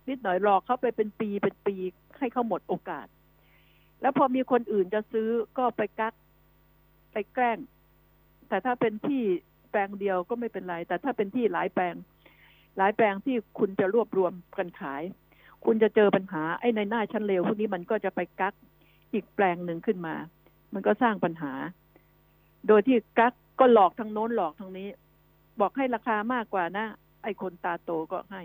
[0.09, 1.75] นิดหน่อยรอเขาไปเป็นปีเป็นปี
[2.19, 3.07] ให้เขาหมดโอกาส
[4.03, 6.13] แล้วพอมีคนอื่นจะซื้อก็ไปกัก
[7.13, 7.57] ไปแกล้ง
[8.47, 9.23] แต่ถ้าเป็นที่
[9.71, 11.95] แปลงเดียวก็ไม่เป็นไร แต่ถ้าเป็นที่หลายแปลง
[12.77, 15.03] หลายแปลงที่คุณจะรวบรวมกันขาย
[15.65, 18.53] คุณจะเจอปัญหาไอ้ในหน้าชั้นเลวพวกนี้มันก็จะไปกัก
[19.13, 20.15] อีกแปลงหนึ่งขึ้นมา
[20.73, 21.53] มันก็สร้างปัญหา
[22.67, 24.89] โดยที่กักก็หลอกทางโน้นหลอกทางนี้
[25.59, 26.85] บอกให้ราคามากกว่านะ
[27.23, 28.41] ไอ้คนตาโตก็ให้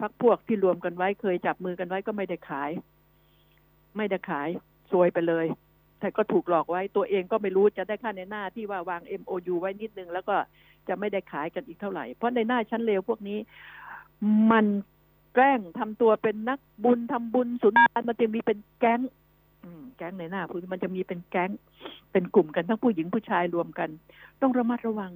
[0.00, 2.70] พักพวกที่รวมกันไว้เคยจับมือกันไว้ก็ไม่ได้ขาย
[3.96, 4.48] ไม่ได้ขาย
[4.90, 5.46] ซวยไปเลย
[6.00, 10.36] แต่ก็ถูกหลอกไว้ตัวเองก็ไม่รู้จะได้ค่าในหน้าที่ว่าวาง MOU ไว้นิดนึง แล้วก็
[10.88, 13.38] จะไม่ได้ขายกันอีกเท่าไหร่ เพราะในหน้าชั้นเลวพวกนี้
[14.52, 14.66] มัน
[15.34, 19.00] แกล้งทำตัวเป็นนักบุญทำบุญสุนทรมันจะมีเป็นแก๊ง
[19.96, 21.50] แก๊งในหน้าพวกนี้มันจะมีเป็นแก๊ง
[22.12, 23.88] เป็นกลุ่มกันทั้งผู้หญิงผู้ชายรวมกัน
[24.40, 25.12] ต้องระมัดระวัง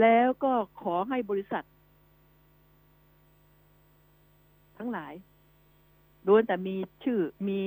[0.00, 0.52] แล้วก็
[0.82, 1.64] ขอให้บริษัท
[4.78, 5.12] ทั้งหลาย
[6.26, 7.60] ล้วนแต่มีชื่อมี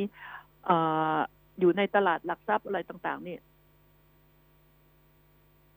[0.69, 0.71] อ
[1.59, 3.37] อยู่ในตลาดหลักทรัพย์อะไรต่างๆ นี่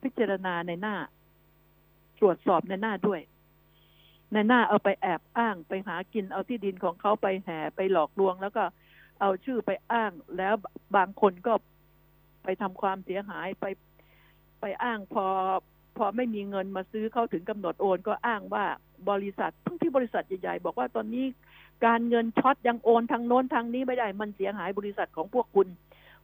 [0.02, 0.94] พิจารณาในหน้า
[2.20, 3.20] ตรวจสอบในหน้าด้วย
[4.32, 8.64] ในหน้าเอาไปแอบอ้างไปหากินเอาที่ดินของเขาไปแห่ไปหลอกลวง แล้วก็
[9.20, 10.54] เอาชื่อไปอ้าง แล้ว
[10.96, 11.52] บางคนก็
[12.44, 13.64] ไปทำความเสียหายไป
[14.60, 15.26] ไปอ้างพอ
[15.96, 18.64] พอไม่มีเงินมาซื้อเขาถึงกำหนดโอน ก็อ้างว่า
[19.10, 21.26] บริษัททั้งที่บริษัทใหญ่ๆบอกว่าตอนนี้
[21.86, 25.66] การเงินช็อตยังโอนทางโน้นทางนี้ไม่ได้ มันเสียหายบริษัทของพวกคุณ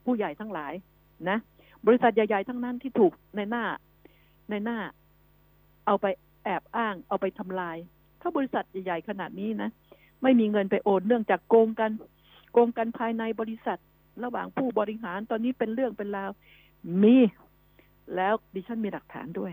[0.04, 0.72] ผู้ใหญ่ทั้งหลาย
[1.28, 1.38] นะ
[1.86, 3.64] บริษัทใหญ่ๆทั้งนั้นที่ถูกในหน้า
[4.50, 4.78] ในหน้า
[5.86, 6.07] เอาไป
[6.44, 7.76] แอบอ้าง เอาไปทำลาย
[8.20, 9.70] ถ้าบริษัทใหญ่ๆขนาดนี้นะ
[10.22, 11.90] ไม่มีเงินไปโอนเนื่องจากโกงกัน
[12.52, 13.78] โกงกันภายในบริษัท
[14.24, 16.30] ระหว่างผู้บริหารตอนนี้เป็นเรื่องเป็นราว
[17.02, 17.16] มี
[18.16, 19.52] แล้วดิฉันมีหลักฐานด้วย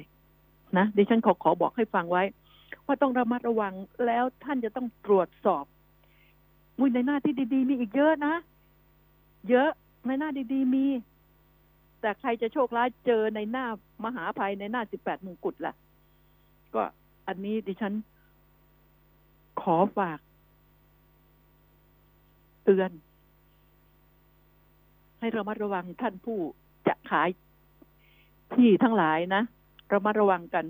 [0.77, 2.23] นะดิฉันขอขอบอกให้ฟังไว้
[2.85, 3.73] ว่าต้องระมัดระวัง
[4.05, 5.65] แล้วท่านจะต้องตรวจสอบ
[6.79, 8.35] มุยในหน้าที่ดี ๆ มีอีกเยอะนะ
[9.49, 9.69] เยอะ
[10.07, 10.85] ในหน้าดี ๆ มี
[12.01, 13.65] แต่ใครจะโชคร้ายเจอในหน้า
[14.05, 15.73] มหาภัยในหน้าสิบแปดมงกุฎล่ะ
[16.75, 16.83] ก็
[17.27, 17.93] อันนี้ดิฉัน
[19.61, 20.19] ขอฝาก
[22.63, 22.91] เตือน
[25.19, 26.39] ให้ระมัดระวังท่านผู้
[26.87, 27.29] จะขาย
[28.53, 29.43] ที่ทั้งหลายนะ
[29.93, 30.65] ระมัดระวังกัน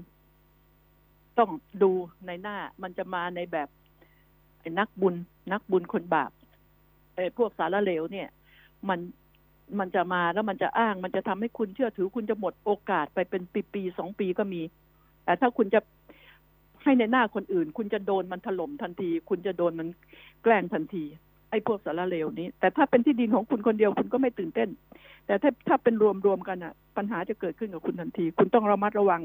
[1.38, 1.50] ต้อง
[1.84, 1.92] ดู
[2.26, 3.68] ในหน้ามันจะมาในแบบ
[4.80, 5.16] นักบุญ
[5.52, 6.32] นักบุญคนบาป
[7.16, 8.28] ไอ้พวกสารเลวเนี่ย
[8.90, 9.00] มัน
[9.80, 14.62] มันจะมาแล้วมันจะอ้าง มันจะทำให้คุณเชื่อถือคุณจะหมดโอกาสไปเป็นปีปีสองปีก็มี
[15.24, 15.80] แต่ถ้าคุณจะ
[16.84, 19.88] ให้ในหน้าคนอื่น คุณจะโดนมันถล่มทันที คุณจะโดนมัน
[20.44, 21.04] แกล้งทันที
[21.50, 24.70] ไอ้พวกสารเลวนี้ แต่ถ้าเป็นที่ดินของคุณคนเดียวคุณก็ไม่ตื่นเต้น
[25.26, 29.22] แต่ถ้าถ้าเป็นรวมรวมกันอะ ปัญหาจะเกิดขึ้นกับคุณทันที คุณต้องระมัดระวัง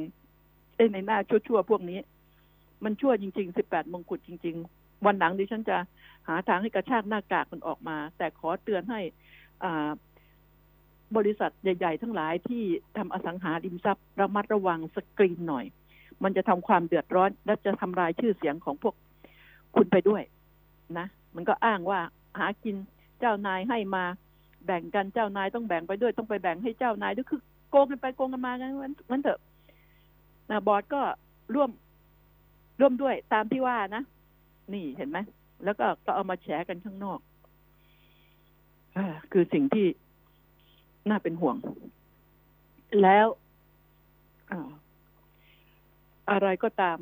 [0.77, 1.99] ไอ้ในหน้าชั่วๆพวกนี้
[2.85, 5.77] มันชั่วจริงๆสิบแปดมงกุฎจริง ๆ วันหลังดิฉันจะ
[6.29, 9.01] หาทางให้กระชากหน้ากากมันออกมา แต่ขอเตือนให้
[9.65, 9.91] อ่า
[11.17, 12.63] บริษัทใหญ่ ๆ ทั้งหลายที่
[12.97, 15.65] ทำอสังหาริมทรัพย์ระมัดระวังสกรีนหน่อย
[16.23, 18.95] มันจะทำความเดือดร้อน และจะทำลายชื่อเสียงของพวก
[19.77, 20.23] คุณไปด้วย
[20.99, 22.01] นะ มันก็อ้างว่า
[22.39, 22.77] หากิน
[23.21, 24.05] เจ้านายให้มา
[24.67, 27.41] แบ่งกันเจ้านายต้องแบ่งไปด้วย ต้องไปแบ่งให้เจ้านายด้วยคือ
[27.71, 29.41] โกงกันไปโกงกันมางั้นมันเถอะ
[30.51, 31.03] นะบอร์ดก็
[31.55, 31.71] ร่วม
[32.81, 34.03] ร่วมด้วยตามที่ว่านะ
[34.73, 35.19] นี่เห็นไหม
[35.65, 37.21] แล้วก็ก็เอามาแฉกันข้างนอก
[38.97, 38.99] อ
[39.33, 39.87] คือสิ่งที่
[41.09, 41.57] น่าเป็นห่วง
[43.03, 43.27] แล้ว
[44.51, 44.61] อา
[46.31, 46.99] อะไรก็ตาม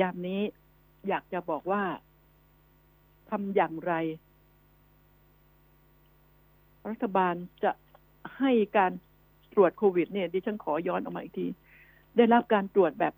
[0.00, 0.40] ยามนี้
[1.08, 1.82] อยากจะบอกว่า
[3.30, 3.92] ทำอย่างไร
[6.88, 7.72] รัฐบาลจะ
[8.38, 8.92] ให้การ
[9.54, 11.46] ตรวจโควิด เนี่ย ดิฉันขอย้อนออกมาอีกที
[12.16, 13.14] ได้รับการตรวจแบบ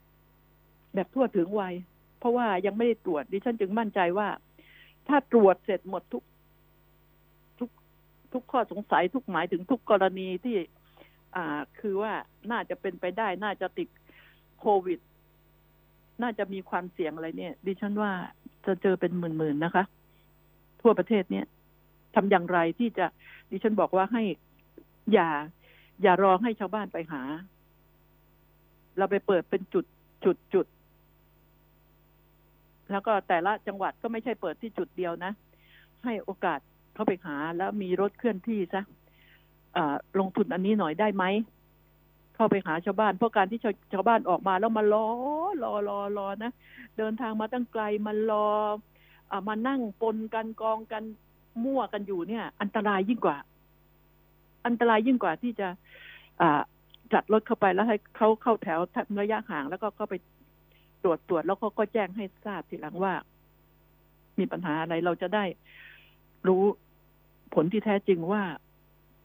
[0.94, 1.74] แบบทั่วถึงวัย
[2.20, 4.28] เพราะว่ายังไม่ได้ตรวจดิฉันจึงมั่นใจว่า
[5.08, 6.22] ถ้าตรวจเสร็จหมดทุก
[7.58, 7.70] ทุก
[8.32, 10.56] ทุกข้อสงสัยทุกหมายถึงทุกกรณีที่
[11.36, 12.12] อ่า คือว่า
[12.50, 13.88] น่าจะเป็นไปได้ น่าจะติด
[14.60, 14.98] โควิด
[16.22, 18.12] น่าจะมีความเสี่ยงอะไรเนี่ย ดิฉันว่า
[18.66, 19.84] จะเจอเป็นหมื่นๆนะคะ
[20.82, 21.46] ทั่วประเทศเนี่ย
[22.14, 23.06] ทำอย่างไรที่จะ
[23.50, 24.22] ดิฉันบอกว่าให้
[25.12, 25.28] อย่า
[26.02, 27.22] อย่ารอให้ชาวบ้านไปหา
[28.98, 29.84] เราไปเปิดเป็นจุด
[30.24, 30.66] จุดจุด
[32.92, 35.32] แล้วก็แต่ละจังหวัดก็ไม่ใช่เปิดที่จุดเดียวนะ
[36.04, 36.60] ให้โอกาส
[36.94, 38.82] เข้าไปหาแล้วมีรถเคลื่อนที่ซะ
[40.20, 41.24] ลงทุนอันนี้หน่อยได้ไหม
[42.36, 45.06] เข้าไปหาชาวบ้านเพราะการที่ชาวชาวบ้านออกมาแล้วมารอ
[45.62, 46.52] รอรอรอนะ
[46.98, 48.46] เดินทางมาตั้งไกลมารอ
[49.32, 51.04] อมานั่งปนกันกองกัน
[51.64, 53.36] มั่วกันอยู่เนี่ย อันตรายยิ่งกว่า
[54.66, 55.68] อันตรายยิ่งกว่าที่จะ
[56.40, 56.60] อ่า
[57.12, 58.80] จัดรถเข้าไปแล้วให้เขาเข้าแถว
[59.20, 60.14] ระยะห่างแล้วก็เข้าไป
[61.02, 63.14] ตรวจตรวจแล้วเขาก็แจ้งให้ทราบทีหลังว่า
[64.38, 65.44] มีปัญหาอะไรเราจะได้
[66.48, 66.62] รู้
[67.54, 68.42] ผลที่แท้จริงว่า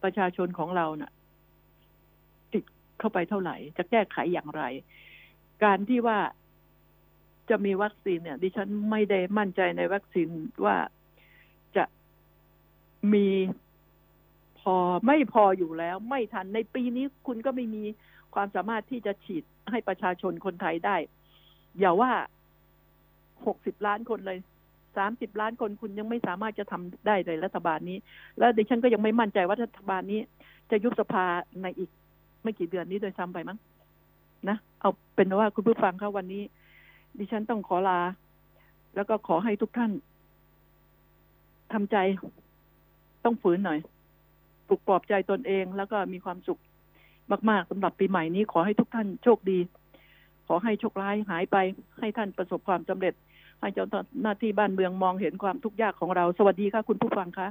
[0.02, 1.12] ประชาชนของเราเนะ่ะ
[2.52, 2.64] ติด
[2.98, 4.62] เข้าไปเท่าไหร่ จะแก้ไขอย่างไร
[5.64, 6.18] การที่ว่า
[7.50, 10.28] จะมีวัคซีนเนี่ย ดิฉันไม่ได้มั่นใจในวัคซีน
[10.64, 10.76] ว่า
[11.76, 11.84] จะ
[13.12, 13.26] มี
[14.60, 17.84] พอไม่พออยู่แล้ว ไม่ทันในปีนี้คุณก็ไม่มี
[18.34, 20.96] ความสามารถที่จะฉีดให้ประชาชนคนไทยได้
[21.80, 22.12] อย่าว่า
[23.46, 24.38] หกสิบล้านคนเลย
[24.96, 27.98] สามสิบล้านคนคุณยังไม่สามารถจะทำได้เลยรัฐบาลนี้
[28.38, 30.20] แล้วดิฉันก็ยังไม่มั่นใจว่ารัฐบาลนี้
[30.70, 31.24] จะยุบสภา
[31.62, 31.90] ในอีก
[32.42, 33.58] ไม่กี่เดือนนี้โดยซ้ำไปมั้ง
[34.48, 36.42] นะเอาเป็นว่าคุณผู้ฟังครับวันนี้
[37.18, 38.00] ดิฉันต้องขอลา
[38.94, 39.90] แล้วก็ขอให้ทุกท่าน
[41.72, 41.96] ทำใจ
[43.24, 43.78] ต้องฝืนหน่อย
[44.68, 46.60] ปลุกปลอบใจตนเอง แล้วก็มีความสุข
[47.50, 49.58] มาก ๆสำหรับปีใหม่นี้ขอให้ทุกท่านโชคดี
[50.48, 51.56] ขอให้โชคร้ายหายไป
[52.00, 53.14] ให้ท่านประสบความสำเร็จ
[53.60, 53.86] ให้เจ้า
[54.22, 57.48] หน้าที่บ้านเมืองมองเห็นความทุกข์ยากของเรา สวัสดีค่ะคุณผู้ฟังคะ